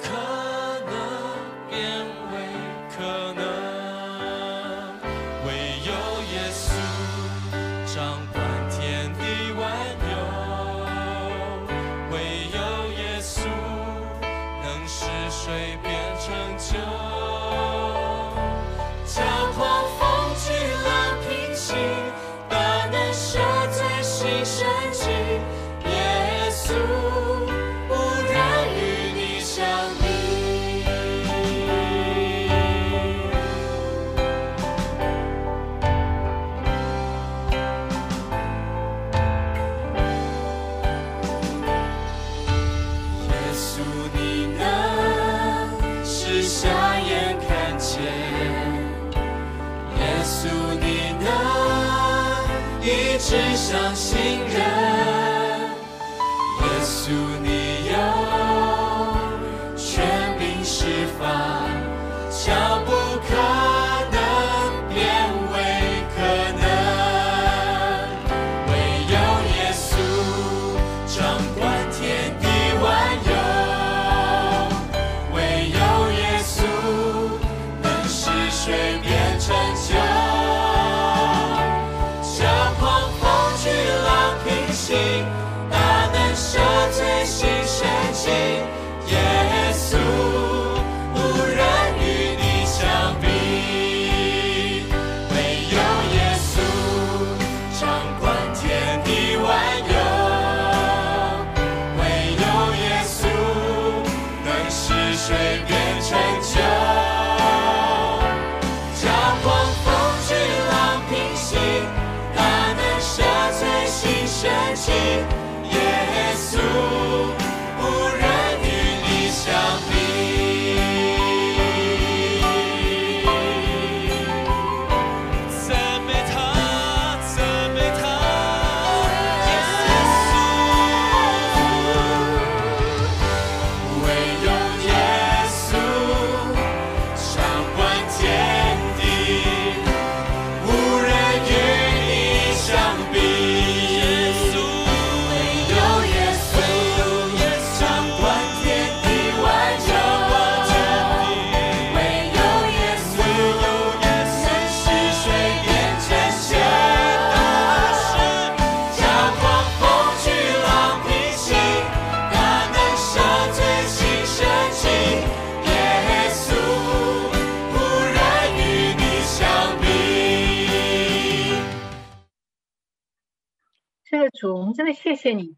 [174.82, 175.56] 真的谢谢你，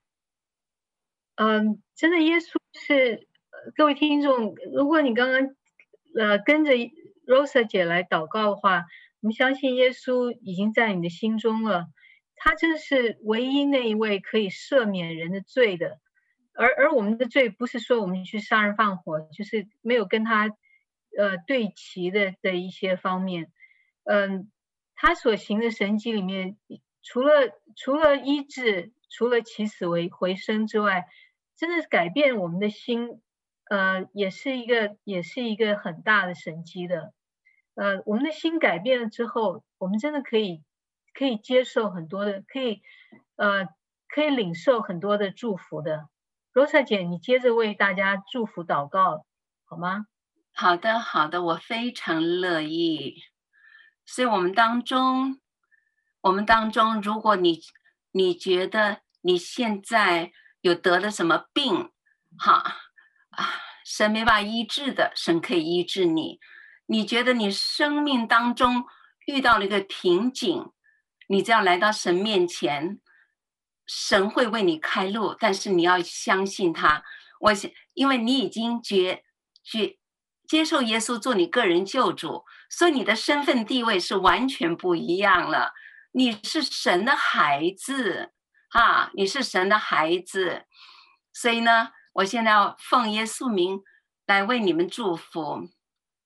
[1.37, 3.27] 嗯，真的耶稣是
[3.75, 5.57] 各位听众，如果你刚刚
[6.15, 6.73] 呃跟着
[7.27, 8.85] Rosa 姐来祷告的话，
[9.23, 11.87] 我们相信耶稣已经在你的心中了，
[12.37, 15.99] 他真是唯一那一位可以赦免人的罪的，
[16.53, 20.49] 而而我们的罪不是说我们去杀人放火，就是没有跟他
[21.17, 23.51] 呃对齐的的一些方面，
[24.05, 24.53] 嗯，
[24.95, 26.59] 他所行的神迹里面，
[27.03, 27.33] 除了
[27.75, 28.93] 除了医治。
[29.15, 31.07] 除了起死为回生之外，
[31.57, 33.23] 真的是改变我们的心，
[33.71, 37.15] 呃，也是一个也是一个很大的神迹的，
[37.77, 40.65] 呃，我们的心改变了之后，我们真的可以
[41.13, 42.83] 可以接受很多的，可以
[43.37, 43.69] 呃
[44.09, 46.09] 可以领受很多的祝福的，
[46.53, 49.25] 罗莎姐，你接着为大家祝福祷告，
[49.65, 50.07] 好吗？
[50.53, 53.23] 好的，好的，我非常乐意。
[54.05, 55.41] 所以，我们当中，
[56.21, 57.61] 我们当中，如果你
[58.11, 61.91] 你觉得你现在有得了什么病，
[62.37, 62.63] 哈
[63.31, 63.55] 啊，
[63.87, 66.41] 神没办法医治的，神可以医治你。
[66.87, 68.85] 你觉得你生命当中
[69.25, 70.71] 遇到了一个瓶颈，
[71.29, 73.01] 你只要来到神面前，
[73.87, 77.03] 神会为你开路，但是你要相信他。
[77.41, 79.25] 我想，因为你已经觉
[79.63, 79.97] 觉
[80.47, 85.73] 接受耶稣做你个人救主，所以你的身份地位是完全不一样了。
[86.13, 88.34] 你是神的孩子，
[88.75, 90.67] 啊，你是神的孩子。
[91.33, 93.83] 所以呢，我现在要奉耶稣名
[94.27, 95.69] 来为你们祝福。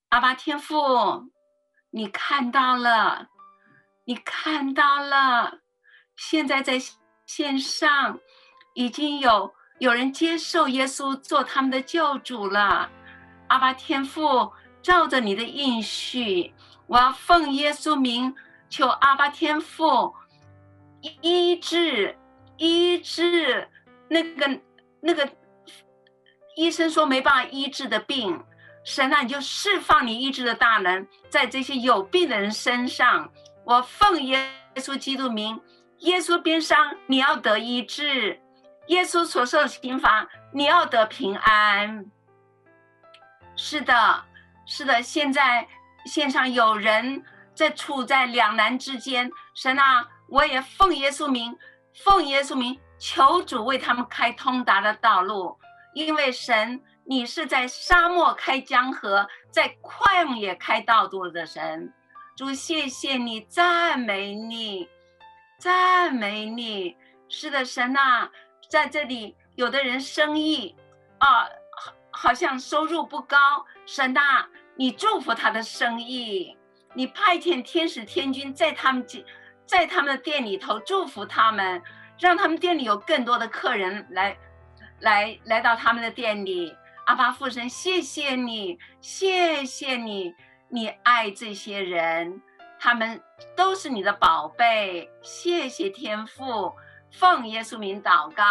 [0.08, 1.30] 阿爸天父，
[1.90, 3.28] 你看到了，
[4.06, 5.60] 你看到了，
[6.16, 6.78] 现在在。
[7.28, 8.18] 线上
[8.72, 12.90] 已经有有人接受耶稣做他们的救主了，
[13.48, 16.54] 阿爸天父，照着你的应许，
[16.86, 18.34] 我要奉耶稣名
[18.70, 20.16] 求阿爸天父
[21.20, 22.17] 医治
[22.58, 23.66] 医治
[24.08, 24.60] 那个
[25.00, 25.28] 那个
[26.56, 28.38] 医生说没办法医治的病，
[28.84, 33.32] 神啊，你就释放你医治的大能在这些有病的人身上，
[33.64, 35.60] 我奉耶稣基督名。
[36.00, 38.38] 耶稣鞭伤，你要得医治；
[38.86, 42.06] 耶稣所受的刑罚，你要得平安。
[43.56, 44.24] 是的，
[44.64, 45.02] 是的。
[45.02, 45.66] 现在
[46.06, 47.20] 线上有人
[47.52, 51.58] 在处在两难之间，神啊，我也奉耶稣名，
[51.94, 55.58] 奉耶稣名，求主为他们开通达的道路。
[55.94, 61.92] 因为神，你是在沙漠开江河，在旷野开道路的神。
[62.36, 64.88] 主，谢谢你，赞美你。
[65.58, 66.96] 赞美你，
[67.28, 68.30] 是的，神啊，
[68.68, 70.76] 在这里，有的人生意
[71.18, 73.36] 啊，好，好像收入不高，
[73.84, 76.56] 神啊，你祝福他的生意，
[76.94, 79.04] 你派遣天使天军在他们
[79.68, 81.82] 在他们的店里头祝福他们，
[82.18, 84.36] 让他们店里有更多的客人来，
[85.00, 86.74] 来来到他们的店里。
[87.04, 90.34] 阿爸父神，谢谢你，谢谢你，
[90.68, 92.40] 你爱这些人。
[92.80, 93.20] 他们
[93.56, 96.72] 都是你的宝贝，谢谢天父，
[97.10, 98.44] 奉耶稣名祷告，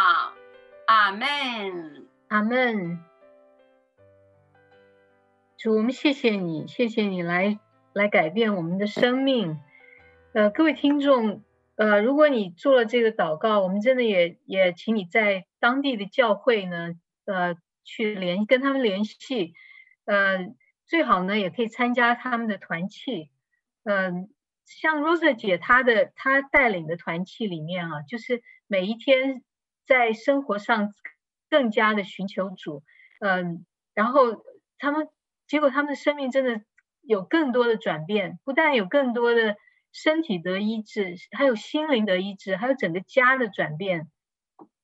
[0.86, 3.00] 阿门，阿门。
[5.58, 7.58] 主，我们谢谢你，谢谢你来
[7.94, 9.60] 来改变我们的生命。
[10.38, 11.44] 呃，各位听众，
[11.78, 16.94] 呃，如果你做了这个祷告，我们真的也也请你在当地的教会呢，
[17.26, 19.56] 呃，去联跟他们联系，
[20.06, 20.54] 呃，
[20.86, 23.32] 最好呢也可以参加他们的团契。
[23.84, 24.30] 嗯，
[24.64, 29.42] 像 Rosa 姐她的她带领的团契里面啊，就是每一天
[29.88, 30.94] 在生活上
[31.50, 32.84] 更加的寻求主，
[33.22, 33.66] 嗯，
[33.96, 34.44] 然后
[34.78, 35.08] 他们
[35.48, 36.62] 结果他们的生命真的
[37.02, 39.58] 有更多的转变，不但有更多的
[39.92, 44.10] 身体得医治，还有心灵得医治，还有整个家的转变。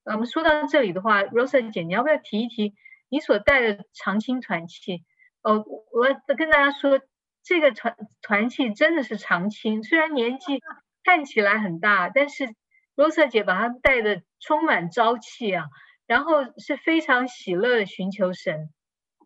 [0.05, 2.73] 我们说到这里的话，Rosa 姐，你要不要提一提
[3.09, 5.03] 你所带的长青团契？
[5.41, 7.01] 哦，我跟大家说。
[7.45, 10.61] 这个团团契真的是长青，虽然年纪
[11.03, 12.55] 看起来很大，但是
[12.95, 15.65] 罗莎姐把它带的充满朝气啊，
[16.07, 18.69] 然后是非常喜乐的寻求神。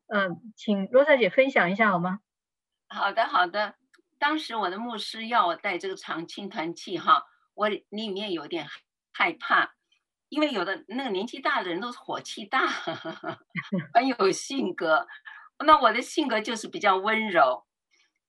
[0.08, 2.18] 嗯，请罗莎姐分享一下好吗？
[2.88, 3.76] 好的，好的。
[4.20, 8.68] 当时我的牧师要我带这个长青团契哈，我里面有点
[9.14, 9.74] 害怕，
[10.30, 12.68] 因为有的那个年纪大的人都是火气大，
[13.94, 15.08] 很有性格。
[15.66, 17.66] 那我的性格就是比较温柔。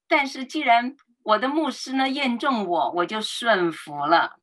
[0.07, 4.39] 但是既然我的牧师呢验证我，我就顺服了。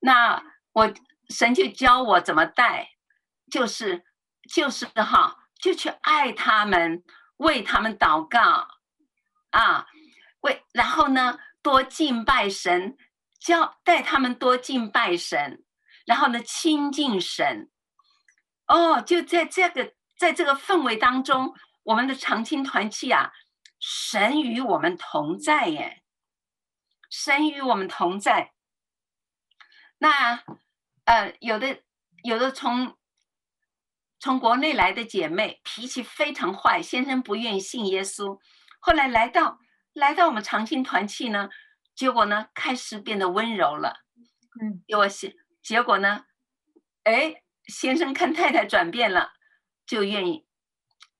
[0.00, 0.92] 那我
[1.28, 2.90] 神就教我怎么带，
[3.50, 4.04] 就是
[4.52, 7.04] 就是哈，就去爱他们，
[7.36, 8.66] 为他们祷告
[9.50, 9.86] 啊，
[10.40, 12.96] 为然后呢多敬拜神，
[13.40, 15.64] 教带他们多敬拜神，
[16.06, 17.70] 然后呢亲近神。
[18.66, 23.32] 哦，就在这个在这个氛围当中，我们的长青团契啊。
[23.80, 26.02] 神与我们同在耶，
[27.08, 28.52] 神与我们同在。
[29.98, 30.42] 那
[31.04, 31.80] 呃，有的
[32.24, 32.96] 有的从
[34.18, 38.40] 从国内来的姐妹，脾气非常坏，先生不愿意信耶稣，
[38.80, 39.60] 后来来到
[39.98, 41.50] 来到我们长青团契呢，
[41.94, 44.04] 结果呢开始变得温柔了。
[44.60, 46.24] 嗯，结果先结果呢，
[47.02, 49.32] 哎，先生看太太转变了，
[49.84, 50.46] 就愿意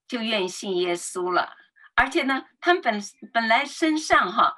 [0.06, 1.56] 就愿意信耶稣了。
[1.94, 3.02] 而且呢，他们本
[3.32, 4.56] 本来身上哈，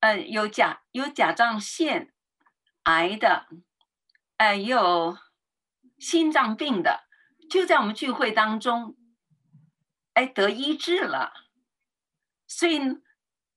[0.00, 2.12] 呃，有甲有甲状腺
[2.82, 3.46] 癌的，
[4.36, 5.16] 呃，有
[5.98, 7.04] 心脏病的，
[7.48, 8.94] 就在我们聚会当中，
[10.12, 11.32] 哎，得医治了。
[12.50, 12.80] 所以，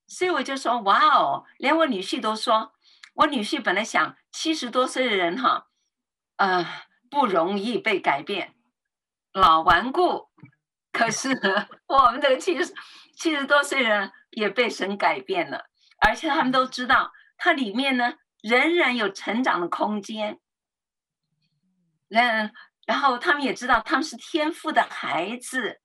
[0.05, 2.73] 所以我就说，哇哦，连我女婿都说，
[3.15, 5.67] 我女婿本来想七十多岁的人哈，
[6.37, 6.63] 呃，
[7.09, 8.53] 不容易被改变，
[9.33, 10.29] 老顽固。
[10.91, 11.29] 可是
[11.87, 12.71] 我们这个七十
[13.17, 15.65] 七十多岁人也被神改变了，
[15.99, 18.13] 而且他们都知道，它里面呢
[18.43, 20.39] 仍然有成长的空间。
[22.09, 22.53] 嗯，
[22.85, 25.81] 然后他们也知道他们是天赋的孩子，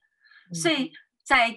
[0.53, 0.93] 所以
[1.25, 1.57] 在。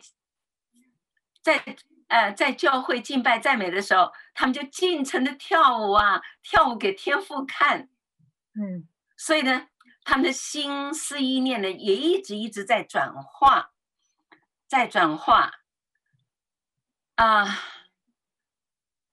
[1.41, 1.63] 在
[2.07, 7.87] 呃，在教会敬拜赞美的时候，他们就尽情的跳舞啊，跳舞给天父看。
[8.53, 8.85] 嗯，
[9.15, 9.67] 所以呢，
[10.03, 13.71] 他们的心思意念呢，也一直一直在转化，
[14.67, 15.53] 在转化。
[17.15, 17.47] 啊，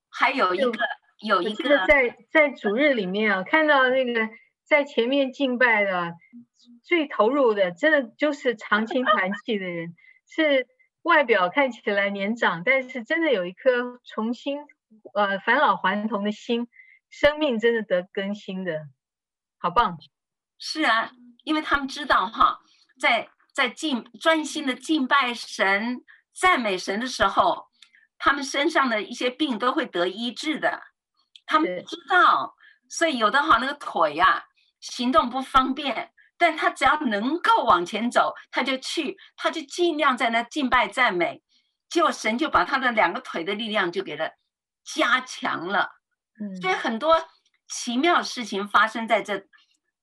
[0.09, 0.77] 还有一个，
[1.21, 4.29] 有一个在在主日里面啊，看到那个
[4.65, 6.15] 在前面敬拜的
[6.83, 9.95] 最投入的，真的就是长青团契的人
[10.27, 10.67] 是。
[11.09, 14.59] 外表看起来年长，但是真的有一颗重新
[15.15, 16.67] 呃返老还童的心，
[17.09, 18.87] 生命真的得更新的，
[19.57, 19.97] 好棒！
[20.59, 21.09] 是啊，
[21.43, 22.59] 因为他们知道哈，
[22.99, 27.69] 在在敬专心的敬拜神、赞美神的时候，
[28.19, 30.83] 他们身上的一些病都会得医治的。
[31.47, 32.55] 他们知道，
[32.87, 34.43] 所以有的话那个腿呀、啊，
[34.79, 36.11] 行动不方便。
[36.39, 41.43] 但他只要能够往前走，他就去，他就尽量在那敬拜赞美，
[41.89, 44.31] 结果神就把他的两个腿的力量就给他
[44.85, 45.97] 加强了。
[46.39, 47.27] 嗯，所以很多
[47.67, 49.47] 奇妙事情发生在这，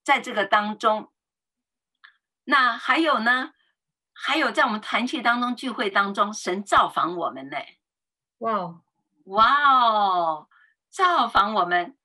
[0.05, 1.11] 在这个当中。
[2.45, 3.55] 那还有呢？
[4.13, 7.57] 还有在我们团契当中聚会当中，神造访我们呢。
[8.39, 8.83] 哇，
[9.25, 10.49] 哇哦，
[10.91, 11.97] 造访我们。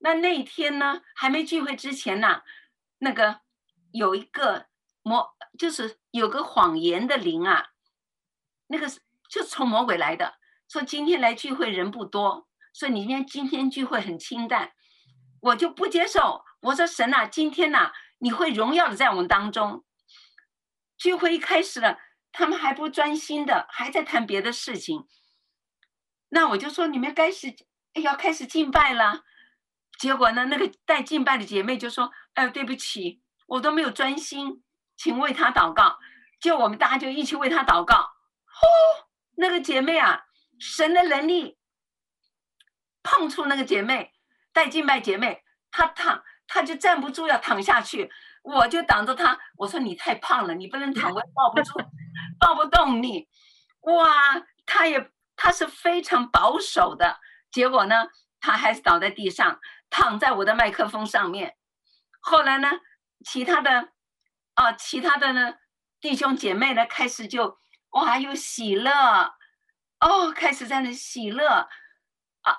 [0.00, 2.42] 那那天呢，还没聚会之前呢，
[2.98, 3.40] 那个。
[3.92, 4.66] 有一个
[5.02, 7.68] 魔，就是有个谎言的灵啊，
[8.66, 14.72] 那个是就是从魔鬼来的，说今天来聚会人不多，说你今天今天聚会很清淡，
[15.40, 16.44] 我就不接受。
[16.60, 19.84] 我说神啊，今天呐、你会荣耀的在我们当中。
[20.96, 21.98] 聚会一开始了，
[22.32, 25.06] 他们还不专心的，还在谈别的事情。
[26.30, 27.54] 那我就说你们开始，
[27.94, 29.22] 哎，要开始敬拜了。
[29.98, 33.22] 结果呢，那个带敬拜的姐妹就说，哎，对不起。
[33.48, 34.62] 我都没有专心，
[34.96, 35.98] 请为他祷告。
[36.40, 37.96] 就我们大家就一起为他祷告。
[37.96, 38.68] 哦，
[39.36, 40.24] 那个姐妹啊，
[40.60, 41.58] 神的能力
[43.02, 44.12] 碰触那个姐妹，
[44.52, 48.10] 带静脉姐妹，她躺，她就站不住要躺下去，
[48.42, 49.38] 我就挡着她。
[49.56, 51.80] 我说你太胖了，你不能躺，我抱不住，
[52.38, 53.28] 抱不动你。
[53.80, 54.06] 哇，
[54.66, 57.18] 她也她是非常保守的，
[57.50, 58.08] 结果呢，
[58.40, 61.56] 她还是倒在地上，躺在我的麦克风上面。
[62.20, 62.68] 后来呢？
[63.24, 63.92] 其他的，
[64.54, 65.54] 啊，其他的呢，
[66.00, 67.58] 弟兄姐妹呢，开始就
[67.90, 68.90] 哇，有喜乐，
[70.00, 71.68] 哦，开始在那喜乐，
[72.42, 72.58] 啊，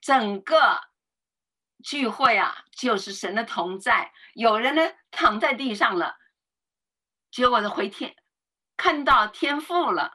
[0.00, 0.80] 整个
[1.84, 4.12] 聚会啊，就是神的同在。
[4.34, 6.16] 有人呢躺在地上了，
[7.30, 8.16] 结果呢回天，
[8.76, 10.14] 看到天父了，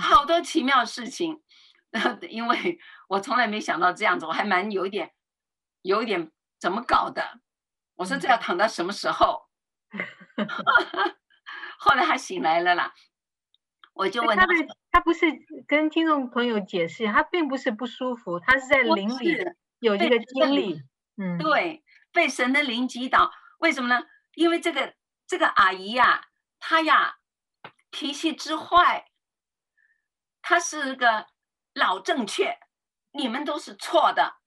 [0.00, 1.42] 好多奇妙事情。
[1.90, 5.14] 嗯、 因为我从来没想到这样子，我还蛮有一点，
[5.82, 7.40] 有一点怎么搞的。
[7.96, 9.48] 我说这要躺到什么时候？
[11.78, 12.92] 后来他醒来了啦，
[13.92, 14.52] 我就问他，他，
[14.90, 15.26] 他不是
[15.66, 19.36] 跟听众朋友解释，他并不是不舒服，他是在灵里
[19.80, 20.80] 有这个经历。
[21.16, 24.06] 嗯，对，被神的灵击倒，为什么呢？
[24.34, 24.94] 因为这个
[25.26, 26.28] 这个阿姨呀，
[26.58, 27.16] 她呀
[27.90, 29.10] 脾气之坏，
[30.40, 31.26] 她是个
[31.74, 32.58] 老正确，
[33.10, 34.41] 你们都是错的。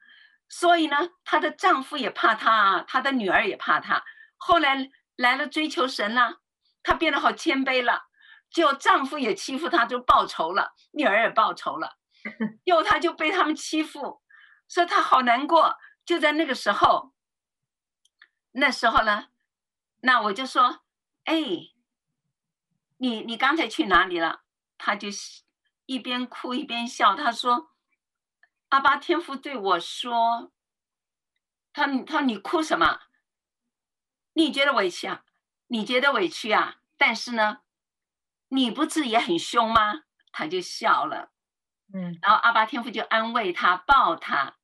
[0.48, 4.04] 所以呢，她的丈夫也怕她，她的女儿也怕她。
[4.38, 6.42] 后来来了追求神了，
[6.84, 8.06] 她变得好谦卑了。
[8.50, 11.98] 就丈夫也欺负她，就报仇了；女儿也报仇了，
[12.64, 14.22] 又她就被他们欺负，
[14.68, 15.78] 所以她好难过。
[16.06, 17.14] 就在那个时候，
[18.52, 19.28] 那时候呢，
[20.02, 20.84] 那我就说
[21.26, 21.36] ：“哎，
[22.98, 24.44] 你你刚才去哪里了？”
[24.78, 25.10] 她就
[25.88, 27.75] 一边哭一边笑，她说。
[28.70, 30.52] 阿巴天父对我说
[31.72, 33.00] ：“他他说你哭什么？
[34.34, 35.24] 你觉得委屈啊？
[35.68, 36.82] 你觉得委屈啊？
[36.98, 37.60] 但是呢，
[38.50, 40.04] 你不是也很凶吗？”
[40.38, 41.32] 他就笑了，
[41.94, 44.58] 嗯，然后阿巴天父就安慰他，抱他。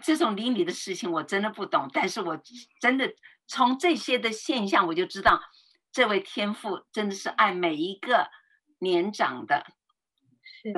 [0.00, 2.40] 这种邻里的事情我真的不懂，但是我
[2.80, 3.12] 真的
[3.48, 5.42] 从这些的现象我就知道，
[5.90, 8.30] 这位天父真的是爱每一个
[8.78, 9.66] 年长的，
[10.44, 10.72] 是。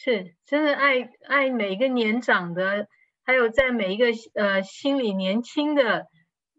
[0.00, 2.86] 是，真的爱爱每一个年长的，
[3.24, 6.06] 还有在每一个呃心里年轻的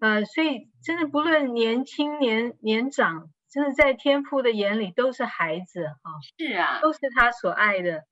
[0.01, 8.03] 呃，所以真的不论年轻年年长，真的在天父的眼里都是孩子啊，是啊，都是他所爱的，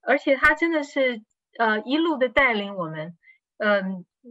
[0.00, 1.20] 而且他真的是
[1.58, 3.18] 呃一路的带领我们。
[3.58, 3.82] 嗯、呃，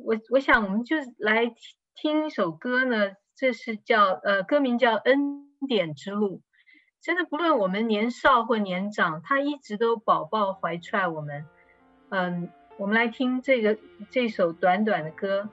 [0.04, 1.54] 我我想我们就来
[1.94, 6.38] 听一首歌呢，这是叫呃歌名叫《恩典之路》。
[7.02, 11.46] 真的不论我们年少或年长，他一直都宝宝怀揣我们。
[12.10, 13.78] 嗯，我们来听这个
[14.10, 15.50] 这首短短的歌。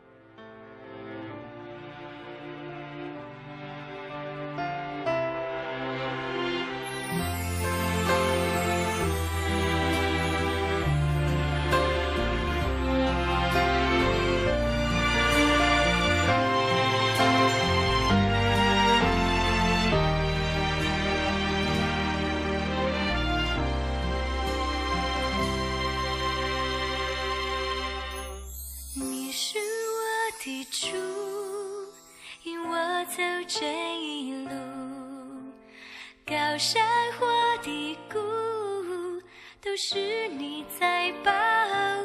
[39.79, 41.31] 是你在保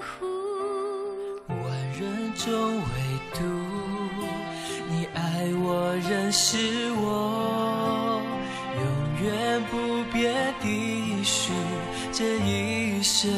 [0.02, 0.28] 护，
[1.48, 1.58] 万
[1.98, 2.84] 人中唯
[3.34, 3.40] 独
[4.90, 6.58] 你爱我，认识
[6.98, 8.22] 我，
[8.76, 8.84] 永
[9.24, 11.54] 远不变的许，
[12.12, 13.32] 这一生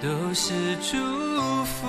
[0.00, 0.96] 都是祝
[1.64, 1.86] 福，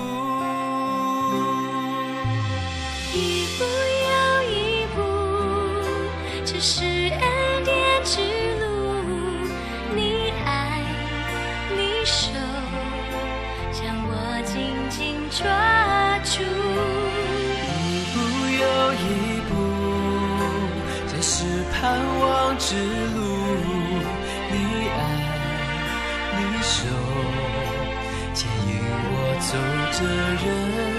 [30.02, 30.95] 的人。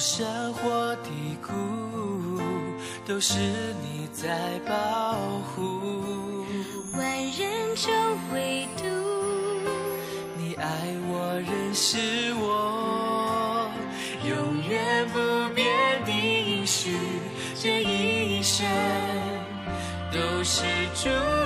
[0.00, 1.52] 山或低谷，
[3.06, 3.38] 都是
[3.82, 5.18] 你在保
[5.54, 6.46] 护。
[6.96, 7.92] 万人中
[8.32, 8.84] 唯独
[10.38, 10.64] 你爱
[11.06, 11.98] 我，仍是
[12.36, 13.70] 我，
[14.26, 15.18] 永远不
[15.54, 15.68] 变
[16.06, 16.96] 的应许。
[17.54, 18.66] 这一生
[20.10, 21.39] 都是主。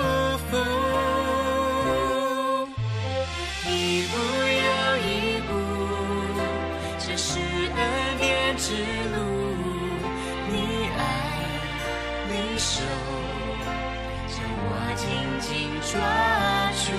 [15.95, 16.91] 抓住，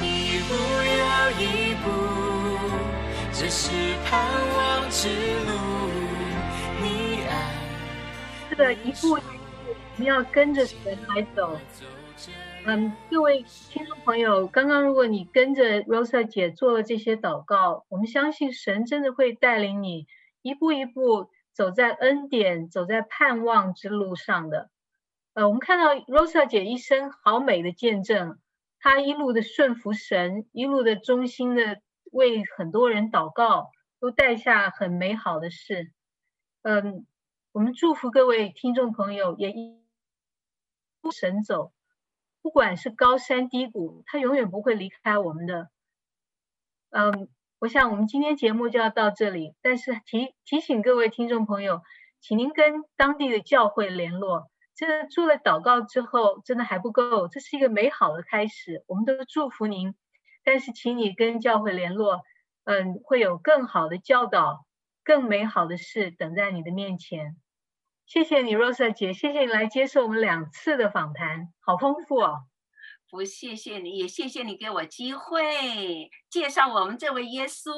[0.00, 1.02] 一步又
[1.42, 1.90] 一步，
[3.32, 4.12] 这是盼
[4.56, 5.50] 望之路。
[6.80, 7.32] 你爱，
[8.48, 9.26] 这个一步一步，
[9.66, 11.58] 我们要跟着神来走。
[12.64, 20.06] 嗯，各位听众朋友，刚刚如果你跟着 Rosa 姐做了这些祷告，我们相信神真的会带领你
[20.42, 21.28] 一步一步。
[21.52, 24.70] 走在恩典、走在盼望之路上的，
[25.34, 28.38] 呃，我们看到 Rosa 姐一生好美的见证，
[28.78, 31.80] 她一路的顺服神，一路的忠心的
[32.10, 33.70] 为很多人祷告，
[34.00, 35.92] 都带下很美好的事。
[36.62, 37.06] 嗯，
[37.52, 39.82] 我们祝福各位听众朋友，也一
[41.12, 41.72] 神走，
[42.40, 45.68] 不管是高山低谷，他永远不会离开我们的。
[46.90, 47.28] 嗯。
[47.60, 51.80] 我想我们今天节目就要到这里，但是提提醒各位听众朋友，
[52.20, 54.50] 请您跟当地的教会联络。
[54.76, 58.84] 这做了祷告之后，真的还不够，这是一个美好的开始。
[58.88, 59.94] 我们都祝福您，
[60.42, 62.22] 但是请你跟教会联络，
[62.64, 64.66] 嗯，会有更好的教导，
[65.04, 67.36] 更美好的事等在你的面前。
[68.06, 72.44] 谢谢你，Rosa 姐，谢谢你来接受我们两次的访谈，好丰富哦。
[73.10, 77.70] 不，谢谢你，也谢谢你给我机会介绍我们这位耶稣。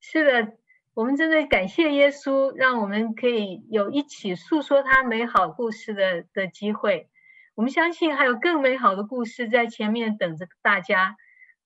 [0.00, 0.56] 是的，
[0.94, 7.08] 我们真的感谢耶稣让我们可以有一起诉说他美好故事的的机会。
[7.54, 11.16] 我们相信还有更美好的故事在前面等着大家。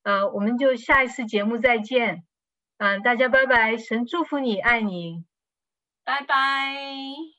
[0.03, 2.25] 呃我们就下一次节目再见。
[2.79, 5.25] 嗯大家拜拜神祝福你爱你。
[6.05, 7.37] 拜拜。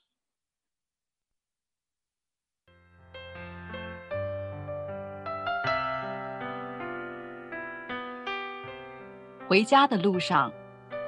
[9.47, 10.51] 回家的路上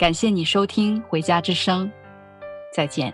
[0.00, 1.86] 感谢你收听《回家之声》，
[2.72, 3.12] 再见。